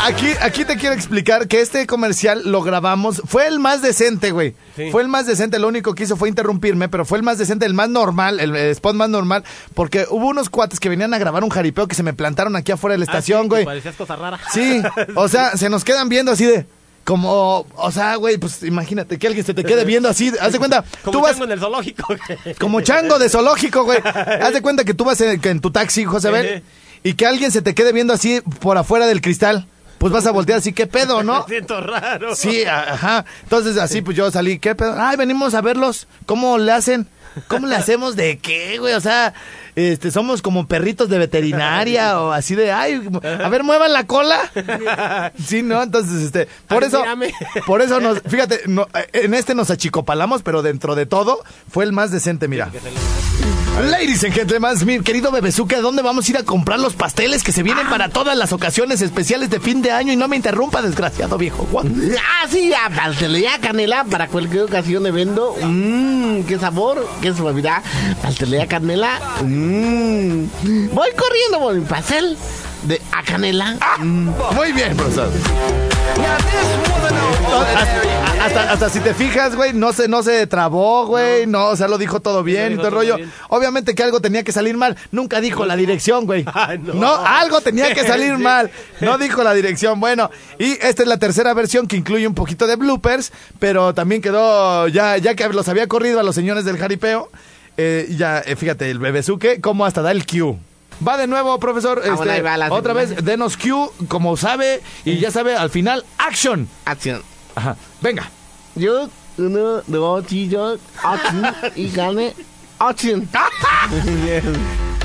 aquí, 0.03 0.27
aquí 0.41 0.65
te 0.65 0.75
quiero 0.77 0.96
explicar 0.96 1.48
que 1.48 1.62
este 1.62 1.86
comercial 1.88 2.41
lo 2.46 2.62
grabamos. 2.62 3.22
Fue 3.25 3.48
el 3.48 3.60
más 3.60 3.82
decente, 3.82 4.32
güey. 4.32 4.56
Sí. 4.75 4.91
Fue 4.91 5.01
el 5.01 5.08
más 5.08 5.25
decente. 5.27 5.60
Lo 5.60 5.68
único 5.68 5.94
que 5.96 6.03
hizo 6.03 6.15
fue 6.18 6.29
interrumpirme, 6.29 6.89
pero 6.89 7.06
fue 7.06 7.18
el 7.18 7.24
más 7.24 7.38
decente, 7.38 7.65
el 7.65 7.74
más 7.74 7.89
normal, 7.89 8.39
el, 8.39 8.56
el 8.56 8.72
spot 8.72 8.96
más 8.96 9.10
normal. 9.10 9.44
Porque 9.74 10.06
hubo 10.10 10.27
unos 10.27 10.50
cuates 10.50 10.79
que 10.79 10.89
venían 10.89 11.13
a 11.13 11.18
grabar 11.18 11.44
un 11.44 11.50
jaripeo 11.50 11.88
que 11.88 11.96
se 11.96 12.03
me 12.03 12.13
plantaron 12.13 12.56
aquí 12.56 12.72
afuera 12.72 12.94
de 12.94 13.00
la 13.00 13.06
estación, 13.06 13.39
Ah, 13.39 13.44
sí, 13.44 13.50
güey. 13.50 13.65
Parecías 13.65 13.96
cosa 13.96 14.15
rara. 14.15 14.39
Sí, 14.53 14.82
o 15.15 15.27
sea, 15.27 15.56
se 15.58 15.70
nos 15.70 15.84
quedan 15.84 16.10
viendo 16.10 16.32
así 16.32 16.46
de. 16.46 16.65
Como, 17.06 17.65
o 17.75 17.91
sea, 17.91 18.15
güey, 18.18 18.38
pues 18.38 18.62
imagínate 18.62 19.18
que 19.18 19.25
alguien 19.25 19.44
se 19.44 19.56
te 19.56 19.63
quede 19.63 19.84
viendo 19.84 20.08
así. 20.10 20.32
Haz 20.39 20.51
de 20.51 20.60
cuenta, 20.60 20.84
Como 21.03 21.18
tú 21.18 21.22
vas. 21.24 21.32
chango 21.32 21.46
en 21.46 21.51
el 21.53 21.60
zoológico. 21.60 22.15
Como 22.60 22.82
chango 22.82 23.18
de 23.18 23.29
zoológico, 23.29 23.84
güey. 23.84 23.98
Haz 24.03 24.53
de 24.53 24.62
cuenta 24.62 24.84
que 24.84 24.94
tú 24.94 25.06
vas 25.06 25.20
en, 25.22 25.39
en 25.44 25.60
tu 25.60 25.72
taxi, 25.72 26.06
José 26.06 26.29
Bel, 26.29 26.46
Ejé. 26.46 26.63
y 27.03 27.13
que 27.13 27.25
alguien 27.25 27.51
se 27.51 27.63
te 27.63 27.74
quede 27.74 27.94
viendo 27.94 28.13
así 28.13 28.41
por 28.60 28.77
afuera 28.77 29.08
del 29.08 29.22
cristal. 29.22 29.65
Pues 30.00 30.13
vas 30.13 30.25
a 30.25 30.32
voltear 30.32 30.60
así, 30.60 30.74
¿qué 30.74 30.88
pedo, 30.88 31.22
no? 31.22 31.41
Me 31.48 31.53
siento 31.53 31.79
raro. 31.82 32.34
Sí, 32.34 32.63
ajá. 32.63 33.25
Entonces 33.44 33.77
así 33.77 34.01
pues 34.01 34.18
yo 34.18 34.32
salí, 34.32 34.58
¿qué 34.58 34.74
pedo? 34.74 34.96
Ay, 34.98 35.18
venimos 35.18 35.53
a 35.53 35.62
verlos. 35.62 36.08
¿Cómo 36.25 36.58
le 36.58 36.72
hacen? 36.72 37.08
¿Cómo 37.48 37.67
le 37.67 37.75
hacemos 37.75 38.15
de 38.15 38.38
qué, 38.38 38.77
güey? 38.79 38.93
O 38.93 39.01
sea, 39.01 39.33
este, 39.75 40.12
somos 40.12 40.41
como 40.41 40.67
perritos 40.67 41.09
de 41.09 41.17
veterinaria 41.17 42.19
o 42.19 42.31
así 42.31 42.55
de, 42.55 42.71
ay, 42.71 43.01
a 43.24 43.50
ver, 43.50 43.63
muevan 43.63 43.93
la 43.93 44.05
cola. 44.07 44.39
Sí, 45.45 45.62
¿no? 45.63 45.81
Entonces, 45.81 46.24
este, 46.24 46.48
por 46.67 46.83
Ay, 46.83 46.89
eso, 46.89 47.00
mírame. 47.00 47.33
por 47.65 47.81
eso 47.81 48.00
nos, 48.00 48.21
fíjate, 48.21 48.62
no, 48.67 48.88
en 49.13 49.33
este 49.33 49.55
nos 49.55 49.69
achicopalamos, 49.71 50.43
pero 50.43 50.62
dentro 50.62 50.95
de 50.95 51.05
todo 51.05 51.43
fue 51.71 51.83
el 51.86 51.91
más 51.91 52.12
decente, 52.12 52.48
mira. 52.48 52.69
Ladies 53.89 54.25
and 54.25 54.33
gentlemen, 54.33 54.75
mi 54.86 55.00
querido 55.00 55.31
Bebezuque, 55.31 55.75
¿a 55.77 55.81
dónde 55.81 56.01
vamos 56.01 56.27
a 56.27 56.31
ir 56.31 56.38
a 56.38 56.43
comprar 56.43 56.79
los 56.79 56.95
pasteles 56.95 57.43
que 57.43 57.53
se 57.53 57.63
vienen 57.63 57.88
para 57.88 58.09
todas 58.09 58.38
las 58.38 58.51
ocasiones 58.51 59.01
especiales 59.01 59.50
de 59.50 59.62
fin 59.62 59.81
de 59.81 59.91
año? 59.91 60.12
Y 60.12 60.17
no 60.17 60.27
me 60.27 60.36
interrumpa, 60.36 60.81
desgraciado 60.81 61.38
viejo. 61.38 61.65
Ah, 61.81 62.45
sí, 62.50 62.74
a 62.74 62.89
pastelería 62.93 63.57
canela 63.62 64.03
para 64.03 64.27
cualquier 64.27 64.63
ocasión 64.63 65.05
evento. 65.07 65.55
Mmm, 65.62 66.41
qué 66.43 66.59
sabor, 66.59 67.07
qué 67.21 67.33
suavidad. 67.33 67.81
Pastelería 68.21 68.67
canela. 68.67 69.19
Mmm. 69.41 70.45
Voy 70.93 71.09
corriendo 71.15 71.59
por 71.59 71.75
mi 71.75 71.85
pastel 71.85 72.38
de 72.83 73.01
a 73.11 73.23
canela. 73.23 73.75
Mm. 73.99 74.29
Muy 74.55 74.71
bien, 74.71 74.95
profesor. 74.95 75.29
Hasta- 78.39 78.72
hasta 78.72 78.89
si 78.89 79.00
te 79.00 79.13
fijas, 79.13 79.55
güey, 79.55 79.74
no 79.74 79.93
se, 79.93 80.08
no 80.08 80.24
se 80.24 80.48
trabó, 80.48 81.05
güey, 81.05 81.46
no. 81.48 81.67
o 81.67 81.75
sea, 81.75 81.88
lo 81.88 81.98
dijo 81.98 82.19
todo 82.22 82.43
bien 82.43 82.67
y 82.67 82.69
dijo 82.69 82.81
todo 82.81 82.88
el 82.89 82.93
rollo. 82.96 83.15
bien. 83.17 83.31
Obviamente 83.50 83.96
que 83.96 84.03
algo 84.03 84.22
tenía 84.22 84.43
que 84.43 84.51
salir 84.51 84.77
mal. 84.77 84.96
Nunca 85.12 85.41
dijo 85.41 85.65
la 85.65 85.75
dirección, 85.75 86.25
güey. 86.25 86.46
No. 86.84 86.93
no. 86.93 87.15
algo 87.25 87.62
tenía 87.62 87.93
que 87.93 88.03
salir 88.08 88.36
Sí. 88.38 88.41
mal. 88.43 88.72
No 89.01 89.17
dijo 89.17 89.43
la 89.43 89.53
dirección. 89.53 90.00
Bueno, 90.00 90.29
y 90.58 90.74
esta 90.81 91.03
es 91.03 91.08
la 91.08 91.17
tercera 91.17 91.53
versión 91.53 91.88
que 91.88 91.98
incluye 91.98 92.27
un 92.27 92.36
poquito 92.36 92.67
de 92.67 92.75
bloopers, 92.75 93.31
pero 93.60 93.93
también 93.93 94.22
quedó, 94.22 94.88
ya, 94.88 95.17
ya 95.17 95.36
que 95.36 95.48
los 95.50 95.67
había 95.67 95.88
corrido 95.88 96.19
a 96.19 96.24
los 96.24 96.36
señores 96.36 96.65
del 96.65 96.77
jaripeo, 96.77 97.29
eh, 97.77 98.08
ya, 98.17 98.39
eh, 98.39 98.55
fíjate, 98.55 98.89
el 98.89 99.00
bebezuque, 99.00 99.62
como 99.62 99.86
hasta 99.86 100.01
da 100.01 100.12
el 100.12 100.25
cue. 100.25 100.58
Va 101.05 101.15
de 101.17 101.27
nuevo, 101.27 101.58
profesor. 101.60 102.01
Ah, 102.03 102.13
este, 102.13 102.41
va 102.41 102.67
otra 102.72 102.91
vez, 102.93 103.24
denos 103.24 103.55
cue, 103.55 103.89
como 104.10 104.36
sabe, 104.36 104.81
y 105.05 105.17
ya 105.19 105.31
sabe, 105.31 105.55
al 105.55 105.69
final, 105.69 106.03
action. 106.17 106.67
Acción. 106.86 107.22
Ajá, 107.56 107.75
venga. 108.01 108.29
Yo, 108.75 109.10
uno, 109.38 109.82
dos, 109.88 110.25
tres, 110.25 110.50
acción. 111.03 111.56
Y 111.75 111.89
gane. 111.89 112.34
Acción. 112.79 113.27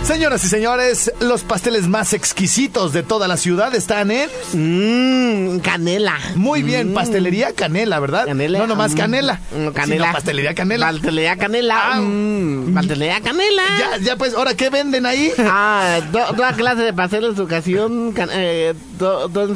Señoras 0.04 0.44
y 0.44 0.48
señores, 0.48 1.10
los 1.20 1.44
pasteles 1.44 1.88
más 1.88 2.12
exquisitos 2.12 2.92
de 2.92 3.02
toda 3.02 3.26
la 3.26 3.38
ciudad 3.38 3.74
están 3.74 4.10
en... 4.10 4.28
Mmm, 4.52 5.60
canela. 5.60 6.18
Muy 6.34 6.62
bien, 6.62 6.90
Mm. 6.90 6.94
pastelería 6.94 7.54
Canela, 7.54 8.00
¿verdad? 8.00 8.26
Canela. 8.26 8.58
No 8.58 8.66
nomás 8.66 8.92
mm, 8.92 8.96
Canela. 8.98 9.40
mm, 9.50 9.68
Canela. 9.68 10.04
sino 10.04 10.12
pastelería 10.12 10.54
Canela. 10.54 10.92
Pastelería 10.92 11.36
canela. 11.38 11.80
Ah. 11.94 12.00
mm, 12.02 12.74
pastelería 12.74 13.20
canela. 13.22 13.62
Ya, 13.78 13.96
ya 13.98 14.16
pues, 14.16 14.34
¿ahora 14.34 14.52
qué 14.54 14.68
venden 14.68 15.06
ahí? 15.06 15.32
Ah, 15.38 16.00
to- 16.12 16.34
toda 16.36 16.52
clase 16.52 16.82
de 16.82 16.92
pasteles, 16.92 17.38
ocasión. 17.38 18.12
can- 18.12 18.28
eh, 18.30 18.74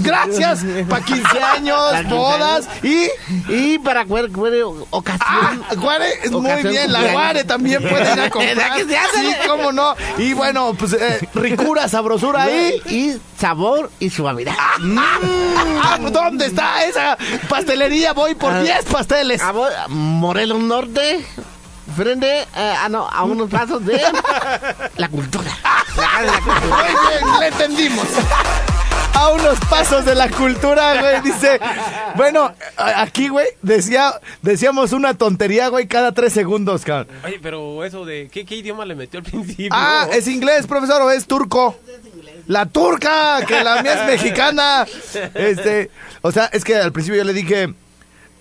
Gracias, 0.00 0.64
para 0.88 1.04
15 1.04 1.42
años, 1.42 1.78
Pa' 1.92 1.98
15 2.00 2.14
bodas 2.14 2.68
y... 2.82 3.08
Y 3.48 3.78
para 3.78 4.04
ocasión. 4.90 5.20
Ah, 5.26 5.74
Guare, 5.76 6.06
muy 6.30 6.40
Ocasión 6.46 6.72
bien, 6.72 6.92
la. 6.92 7.12
Guare 7.12 7.44
también 7.44 7.82
puede 7.82 8.12
ir 8.12 8.20
a 8.20 8.30
comprar. 8.30 8.56
¿Verdad 8.56 8.76
que 8.76 8.84
se 8.84 8.96
hace? 8.98 9.20
Sí, 9.20 9.36
cómo 9.46 9.72
no. 9.72 9.94
Y 10.18 10.32
bueno, 10.34 10.74
pues 10.78 10.92
eh, 10.94 11.28
ricura, 11.34 11.88
sabrosura 11.88 12.42
ahí. 12.44 12.80
Y 12.88 13.16
sabor 13.38 13.90
y 14.00 14.10
suavidad. 14.10 14.54
Ah, 14.58 15.98
¿Dónde 16.10 16.46
está 16.46 16.84
esa 16.84 17.16
pastelería? 17.48 18.12
Voy 18.12 18.34
por 18.34 18.52
Ah. 18.52 18.60
10 18.62 18.84
pasteles. 18.86 19.42
A 19.42 19.52
vo- 19.52 19.68
Morelos 19.88 20.60
Norte. 20.60 21.24
Frente 21.96 22.42
eh, 22.42 22.46
ah, 22.54 22.88
no, 22.90 23.08
a 23.08 23.24
unos 23.24 23.48
pasos 23.50 23.84
de 23.84 24.00
la 24.96 25.08
cultura. 25.08 25.50
La 25.96 26.04
casa 26.06 26.20
de 26.20 26.26
la 26.26 26.40
cultura. 26.40 26.76
Muy 26.76 26.88
bien, 26.88 27.40
le 27.40 27.46
entendimos. 27.48 28.06
A 29.14 29.30
unos 29.30 29.58
pasos 29.68 30.04
de 30.04 30.14
la 30.14 30.30
cultura, 30.30 31.00
güey. 31.00 31.20
Dice, 31.22 31.58
bueno, 32.16 32.52
aquí, 32.76 33.28
güey, 33.28 33.46
decía, 33.62 34.12
decíamos 34.42 34.92
una 34.92 35.14
tontería, 35.14 35.68
güey, 35.68 35.86
cada 35.88 36.12
tres 36.12 36.32
segundos, 36.32 36.84
cabrón. 36.84 37.08
Oye, 37.24 37.40
pero 37.42 37.84
eso 37.84 38.04
de... 38.04 38.28
¿Qué, 38.32 38.44
qué 38.44 38.56
idioma 38.56 38.84
le 38.84 38.94
metió 38.94 39.18
al 39.18 39.24
principio? 39.24 39.70
Ah, 39.72 40.06
¿es 40.12 40.28
inglés, 40.28 40.66
profesor, 40.66 41.02
o 41.02 41.10
es 41.10 41.26
turco? 41.26 41.76
La 42.46 42.66
turca, 42.66 43.40
que 43.46 43.62
la 43.62 43.82
mía 43.82 43.94
es 43.94 44.06
mexicana. 44.06 44.86
Este, 45.34 45.90
o 46.22 46.30
sea, 46.32 46.46
es 46.46 46.64
que 46.64 46.76
al 46.76 46.92
principio 46.92 47.18
yo 47.18 47.24
le 47.24 47.34
dije 47.34 47.74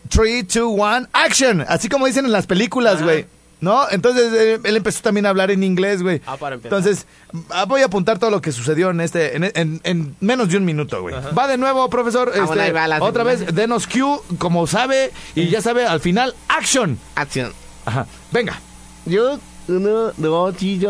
3, 0.10 0.48
2, 0.48 0.64
1, 0.78 1.08
action. 1.12 1.66
Así 1.68 1.90
como 1.90 2.06
dicen 2.06 2.26
en 2.26 2.32
las 2.32 2.46
películas, 2.46 3.04
güey. 3.04 3.26
¿No? 3.60 3.90
Entonces 3.90 4.32
eh, 4.34 4.60
él 4.64 4.78
empezó 4.78 5.02
también 5.02 5.26
a 5.26 5.30
hablar 5.30 5.50
en 5.50 5.64
inglés, 5.64 6.04
güey. 6.04 6.22
Ah, 6.28 6.38
para 6.38 6.56
empezar. 6.56 6.78
Entonces, 6.78 7.08
ah, 7.50 7.66
voy 7.66 7.82
a 7.82 7.86
apuntar 7.86 8.20
todo 8.20 8.30
lo 8.30 8.40
que 8.40 8.52
sucedió 8.52 8.92
en 8.92 9.02
este, 9.02 9.36
en, 9.36 9.46
en- 9.56 9.82
en 9.84 10.16
menos 10.20 10.50
de 10.50 10.58
un 10.58 10.66
minuto, 10.66 11.02
güey. 11.02 11.16
Va 11.36 11.48
de 11.48 11.58
nuevo, 11.58 11.90
profesor. 11.90 12.32
Ah, 12.36 12.46
bueno, 12.46 12.62
este, 12.62 12.72
va 12.74 12.88
la 12.88 13.02
otra 13.04 13.24
vez, 13.24 13.56
denos 13.56 13.88
cue, 13.88 14.20
como 14.38 14.68
sabe, 14.68 15.12
y 15.34 15.48
ya 15.50 15.62
sabe, 15.62 15.88
al 15.88 16.00
final, 16.02 16.36
action. 16.48 17.00
Acción. 17.16 17.52
Ajá. 17.86 18.06
Venga. 18.32 18.60
Yo, 19.08 19.40
uno, 19.70 20.12
dos, 20.18 20.56
tres, 20.56 20.84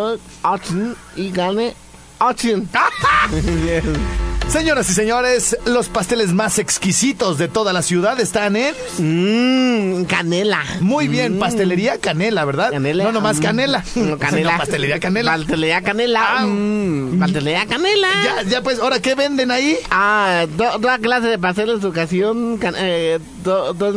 ocho, 0.43 0.95
y 1.15 1.31
gane 1.31 1.73
ocho. 2.19 2.49
Señoras 4.49 4.89
y 4.89 4.93
señores, 4.93 5.57
los 5.65 5.89
pasteles 5.89 6.33
más 6.33 6.57
exquisitos 6.57 7.37
de 7.37 7.47
toda 7.49 7.73
la 7.73 7.81
ciudad 7.81 8.19
están 8.19 8.55
en... 8.55 8.73
Mmm, 8.97 10.05
canela. 10.05 10.63
Muy 10.79 11.07
bien, 11.09 11.35
Mm. 11.35 11.39
pastelería 11.39 11.97
Canela, 11.99 12.45
¿verdad? 12.45 12.71
Canela. 12.71 13.03
No 13.03 13.11
nomás 13.11 13.37
mm, 13.37 13.41
canela. 13.41 13.83
no, 13.95 14.17
canela. 14.17 14.51
Sino 14.51 14.57
pastelería 14.57 14.99
Canela. 14.99 15.35
Pastelería 15.37 15.81
canela. 15.81 16.25
Ah. 16.39 16.45
mm, 16.47 17.19
pastelería 17.19 17.65
canela. 17.67 18.07
Ya, 18.23 18.43
ya 18.49 18.63
pues, 18.63 18.79
ahora, 18.79 18.99
¿qué 19.01 19.15
venden 19.15 19.51
ahí? 19.51 19.77
Ah, 19.91 20.45
to- 20.57 20.79
toda 20.79 20.97
clase 20.99 21.27
de 21.27 21.37
pasteles 21.37 21.83
ocasión. 21.83 22.57
can- 22.57 22.75
eh, 22.77 23.19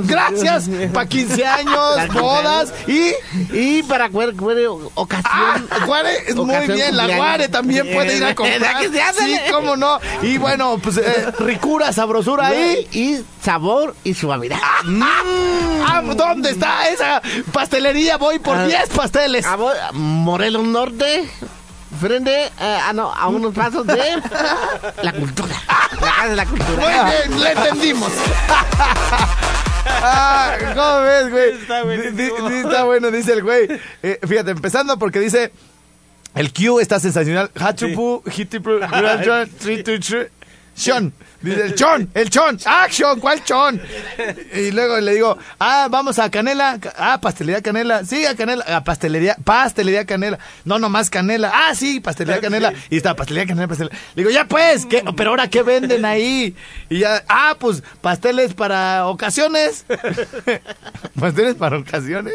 Gracias, 0.04 0.68
para 0.92 1.06
15 1.06 1.46
años, 1.46 1.74
Para 1.96 2.06
15 2.08 2.20
bodas 2.20 2.74
y... 2.86 3.12
Y 3.52 3.82
para 3.84 4.08
cualquier 4.10 4.66
Ah, 4.68 4.88
ocasión. 4.94 5.68
Guare, 5.86 6.10
muy 6.34 6.44
Ocasión 6.54 6.76
bien, 6.76 6.96
la. 6.96 7.16
Guare 7.16 7.48
también 7.48 7.88
puede 7.92 8.16
ir 8.16 8.24
a 8.24 8.34
comprar. 8.34 8.60
¿Verdad 8.60 8.80
que 8.80 8.88
se 8.90 9.02
hace? 9.02 9.24
Sí, 9.24 9.38
cómo 9.50 9.76
no. 9.76 9.98
Y 10.22 10.38
bueno, 10.38 10.78
pues 10.82 10.96
eh, 10.98 11.32
ricura, 11.38 11.92
sabrosura 11.92 12.48
ahí. 12.48 12.86
Y 12.92 13.20
sabor 13.42 13.94
y 14.04 14.14
suavidad. 14.14 14.58
Ah, 14.62 16.02
¿dónde 16.16 16.50
está 16.50 16.88
esa 16.90 17.22
pastelería? 17.52 18.16
Voy 18.18 18.38
por 18.38 18.56
Ah. 18.56 18.66
10 18.66 18.88
pasteles. 18.90 19.46
A 19.46 19.56
Morelos 19.92 20.64
Norte. 20.64 21.28
Frente 21.98 22.44
eh, 22.46 22.50
ah, 22.60 22.92
no, 22.94 23.12
a 23.12 23.28
unos 23.28 23.52
pasos 23.54 23.86
de 23.86 23.96
la 25.02 25.12
cultura. 25.12 25.54
La 26.00 26.06
casa 26.10 26.28
de 26.28 26.36
la 26.36 26.44
Muy 26.44 26.58
cultura. 26.58 27.10
bien, 27.10 27.40
le 27.40 27.52
entendimos. 27.52 28.12
Ah, 30.02 30.56
¿Cómo 30.74 31.00
ves, 31.02 31.30
güey? 31.30 31.50
Está. 31.52 31.84
Di- 31.84 32.10
di- 32.10 32.58
Está 32.64 32.84
bueno, 32.84 33.10
dice 33.10 33.32
el 33.32 33.42
güey. 33.42 33.66
Eh, 34.02 34.20
fíjate, 34.26 34.50
empezando 34.50 34.98
porque 34.98 35.18
dice... 35.20 35.52
El 36.34 36.52
Q 36.52 36.78
está 36.80 37.00
sensacional. 37.00 37.50
Hachupu, 37.58 38.22
hitipu, 38.36 38.78
Shon. 40.76 41.12
Dice 41.42 41.64
el 41.64 41.74
chon, 41.74 42.10
el 42.12 42.28
chon. 42.28 42.58
Action, 42.66 43.18
¿cuál 43.18 43.42
chon? 43.44 43.80
Y 44.54 44.72
luego 44.72 45.00
le 45.00 45.14
digo, 45.14 45.38
ah, 45.58 45.88
vamos 45.90 46.18
a 46.18 46.30
Canela. 46.30 46.78
Ah, 46.98 47.18
pastelería 47.20 47.62
Canela. 47.62 48.04
Sí, 48.04 48.26
a 48.26 48.36
Canela. 48.36 48.64
A 48.64 48.84
pastelería, 48.84 49.36
pastelería 49.42 50.04
Canela. 50.04 50.38
No, 50.66 50.78
nomás 50.78 51.08
Canela. 51.08 51.50
Ah, 51.54 51.74
sí, 51.74 52.00
pastelería 52.00 52.42
Canela. 52.42 52.74
Y 52.90 52.98
está, 52.98 53.16
pastelería 53.16 53.48
Canela, 53.48 53.68
pastelería. 53.68 53.98
Le 54.14 54.22
digo, 54.22 54.30
ya 54.30 54.46
pues, 54.46 54.84
¿qué? 54.84 55.02
pero 55.16 55.30
ahora, 55.30 55.48
¿qué 55.48 55.62
venden 55.62 56.04
ahí? 56.04 56.54
Y 56.90 56.98
ya, 56.98 57.24
ah, 57.28 57.56
pues, 57.58 57.82
pasteles 58.02 58.52
para 58.52 59.06
ocasiones. 59.06 59.86
pasteles 61.18 61.54
para 61.54 61.78
ocasiones. 61.78 62.34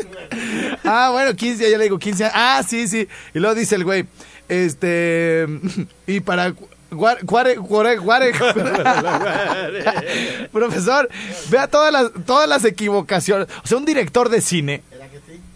Ah, 0.83 1.09
bueno, 1.12 1.35
15, 1.35 1.69
ya 1.69 1.77
le 1.77 1.83
digo 1.83 2.00
15. 2.00 2.31
Ah, 2.33 2.63
sí, 2.67 2.88
sí. 2.88 3.07
Y 3.35 3.39
luego 3.39 3.53
dice 3.53 3.75
el 3.75 3.83
güey, 3.83 4.05
este, 4.50 5.45
y 6.07 6.21
para 6.21 6.53
guare, 6.91 7.21
guare, 7.23 7.55
guare, 7.55 7.97
guare. 7.97 8.31
Profesor, 10.51 11.09
vea 11.49 11.67
todas 11.67 11.91
las, 11.91 12.11
todas 12.25 12.47
las 12.47 12.63
equivocaciones. 12.65 13.47
O 13.63 13.67
sea, 13.67 13.77
un 13.77 13.85
director 13.85 14.29
de 14.29 14.41
cine. 14.41 14.83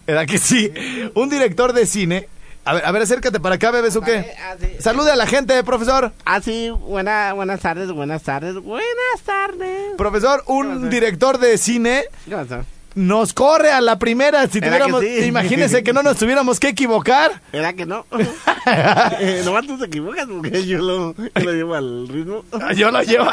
¿Era 0.08 0.26
que 0.26 0.40
sí? 0.40 0.72
Un 1.14 1.30
director 1.30 1.74
de 1.74 1.86
cine. 1.86 2.28
A 2.66 2.74
ver, 2.74 2.86
a 2.86 2.92
ver, 2.92 3.02
acércate 3.04 3.40
para 3.40 3.56
acá, 3.56 3.72
bebés, 3.72 3.96
¿o 3.96 4.02
qué? 4.02 4.34
Ah, 4.40 4.56
sí. 4.60 4.68
Salude 4.80 5.12
a 5.12 5.16
la 5.16 5.26
gente, 5.26 5.64
profesor. 5.64 6.12
Ah, 6.26 6.42
sí, 6.42 6.70
buena, 6.70 7.34
buenas 7.34 7.62
tardes, 7.62 7.92
buenas 7.92 8.24
tardes, 8.24 8.56
buenas 8.56 9.22
tardes. 9.26 9.96
Profesor, 9.98 10.44
un 10.48 10.90
director 10.90 11.40
de 11.40 11.58
cine 11.58 12.06
¿Qué 12.26 12.36
pasó? 12.36 12.66
Nos 12.96 13.34
corre 13.34 13.72
a 13.72 13.82
la 13.82 14.00
primera. 14.00 14.48
Si 14.48 14.58
¿Era 14.58 14.68
tuviéramos, 14.68 15.02
que 15.02 15.70
sí? 15.70 15.84
que 15.84 15.94
no 15.94 16.04
nos 16.04 16.18
tuviéramos 16.18 16.60
que 16.60 16.70
equivocar. 16.70 17.42
¿Era 17.52 17.74
que 17.74 17.86
no? 17.86 18.06
eh, 19.20 19.42
nomás 19.46 19.66
tú 19.68 19.78
te 19.78 19.86
equivocas 19.86 20.28
porque 20.28 20.66
yo 20.66 20.80
lo, 20.80 21.16
yo 21.16 21.30
lo 21.44 21.52
llevo 21.54 21.76
al 21.76 22.08
ritmo. 22.08 22.44
Yo 22.76 22.92
lo 22.92 23.02
llevo. 23.04 23.28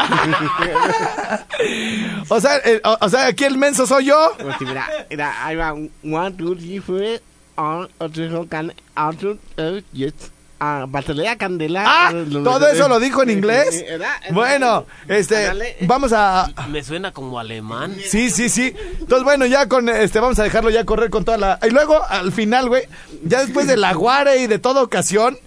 o 2.28 2.40
sea, 2.40 2.56
eh, 2.64 2.80
o, 2.84 2.98
o 3.00 3.08
sea, 3.08 3.26
aquí 3.26 3.44
el 3.44 3.58
menso 3.58 3.86
soy 3.86 4.06
yo. 4.06 4.32
Pues 4.38 4.56
sí, 4.58 4.64
mira, 4.64 4.88
mira, 5.10 5.44
ahí 5.46 5.56
va. 5.56 5.72
One, 5.72 6.30
two, 6.36 6.54
three, 6.56 6.80
four, 6.80 7.20
on, 7.56 7.88
otro, 7.98 8.46
can, 8.48 8.72
otro, 8.96 9.38
eh, 9.56 9.82
yes. 9.92 10.12
Ah, 10.58 10.86
pastelería 10.90 11.36
candela. 11.36 11.84
Ah, 11.86 12.10
eh, 12.14 12.24
lo- 12.28 12.42
todo 12.42 12.66
eso 12.68 12.88
lo 12.88 12.98
dijo 12.98 13.22
en 13.22 13.30
inglés. 13.30 13.84
¿Verdad? 13.86 14.08
Bueno, 14.30 14.86
este, 15.06 15.76
vamos 15.82 16.12
a, 16.14 16.48
Me 16.70 16.82
suena 16.82 17.12
como 17.12 17.38
alemán. 17.38 17.94
Sí, 18.08 18.30
sí, 18.30 18.48
sí. 18.48 18.74
Entonces, 19.00 19.24
bueno, 19.24 19.44
ya 19.46 19.68
con 19.68 19.88
este, 19.88 20.18
vamos 20.18 20.38
a 20.38 20.44
dejarlo 20.44 20.70
ya 20.70 20.84
correr 20.84 21.10
con 21.10 21.24
toda 21.24 21.36
la. 21.36 21.58
Y 21.66 21.70
luego, 21.70 22.02
al 22.08 22.32
final, 22.32 22.68
güey, 22.68 22.84
ya 23.22 23.40
después 23.44 23.66
de 23.66 23.76
la 23.76 23.92
guare 23.92 24.38
y 24.38 24.46
de 24.46 24.58
toda 24.58 24.82
ocasión, 24.82 25.38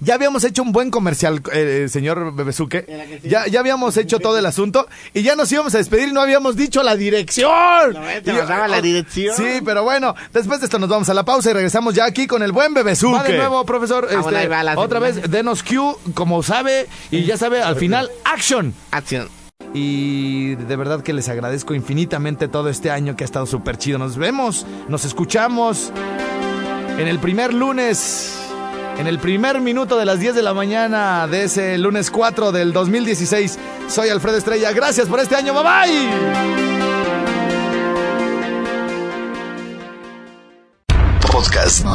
ya 0.00 0.14
habíamos 0.14 0.44
hecho 0.44 0.62
un 0.62 0.72
buen 0.72 0.90
comercial, 0.90 1.42
eh, 1.52 1.86
señor 1.88 2.34
Bebesuque. 2.34 3.20
Ya, 3.22 3.46
ya 3.46 3.60
habíamos 3.60 3.96
hecho 3.96 4.18
todo 4.18 4.38
el 4.38 4.46
asunto 4.46 4.88
y 5.14 5.22
ya 5.22 5.36
nos 5.36 5.50
íbamos 5.52 5.74
a 5.74 5.78
despedir 5.78 6.08
y 6.08 6.12
no 6.12 6.20
habíamos 6.20 6.56
dicho 6.56 6.82
la 6.82 6.96
dirección. 6.96 7.92
No, 7.92 8.08
eh, 8.08 8.20
te 8.22 8.32
pasaba 8.32 8.68
la 8.68 8.80
dirección. 8.80 9.36
Sí, 9.36 9.60
pero 9.64 9.84
bueno, 9.84 10.14
después 10.32 10.60
de 10.60 10.66
esto 10.66 10.78
nos 10.78 10.88
vamos 10.88 11.08
a 11.08 11.14
la 11.14 11.24
pausa 11.24 11.50
y 11.50 11.52
regresamos 11.52 11.94
ya 11.94 12.04
aquí 12.04 12.26
con 12.26 12.42
el 12.42 12.52
buen 12.52 12.74
Bebesuque. 12.74 13.16
Va 13.16 13.22
de 13.24 13.36
nuevo, 13.36 13.64
profesor. 13.64 14.08
Ah, 14.10 14.20
bueno, 14.22 14.28
este, 14.28 14.38
ahí 14.38 14.48
va 14.48 14.62
la 14.62 14.78
otra 14.78 14.98
vez, 14.98 15.30
denos 15.30 15.62
Q, 15.62 15.98
como 16.14 16.42
sabe, 16.42 16.86
y 17.10 17.24
ya 17.24 17.36
sabe, 17.36 17.62
al 17.62 17.76
final, 17.76 18.10
action. 18.24 18.74
Acción. 18.90 19.28
Y 19.72 20.56
de 20.56 20.76
verdad 20.76 21.02
que 21.02 21.12
les 21.12 21.28
agradezco 21.28 21.74
infinitamente 21.74 22.48
todo 22.48 22.68
este 22.68 22.90
año 22.90 23.14
que 23.14 23.24
ha 23.24 23.26
estado 23.26 23.46
súper 23.46 23.78
chido. 23.78 23.98
Nos 23.98 24.16
vemos, 24.16 24.66
nos 24.88 25.04
escuchamos 25.04 25.92
en 26.98 27.06
el 27.06 27.18
primer 27.20 27.54
lunes, 27.54 28.39
en 29.00 29.06
el 29.06 29.18
primer 29.18 29.60
minuto 29.60 29.96
de 29.96 30.04
las 30.04 30.20
10 30.20 30.34
de 30.34 30.42
la 30.42 30.52
mañana 30.52 31.26
de 31.26 31.44
ese 31.44 31.78
lunes 31.78 32.10
4 32.10 32.52
del 32.52 32.72
2016. 32.74 33.58
Soy 33.88 34.10
Alfredo 34.10 34.36
Estrella. 34.36 34.72
Gracias 34.72 35.08
por 35.08 35.18
este 35.20 35.36
año. 35.36 35.54
Bye 35.54 35.62
bye. 35.62 37.20
Podcast. 41.32 41.86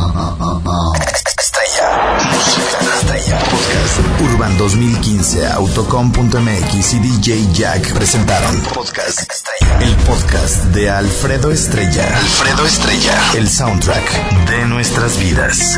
Estrella. 1.39 2.17
Música 2.33 2.77
estrella. 2.97 3.39
Podcast. 3.39 4.21
Urban 4.21 4.57
2015, 4.57 5.45
Autocom.mx 5.47 6.93
y 6.93 6.99
DJ 6.99 7.53
Jack 7.53 7.93
presentaron 7.93 8.59
Podcast 8.73 9.19
Estrella. 9.31 9.79
El 9.79 9.95
podcast 9.97 10.63
de 10.73 10.89
Alfredo 10.89 11.51
Estrella. 11.51 12.17
Alfredo 12.17 12.65
Estrella. 12.65 13.13
El 13.35 13.47
soundtrack 13.47 14.47
de 14.49 14.65
nuestras 14.65 15.19
vidas. 15.19 15.77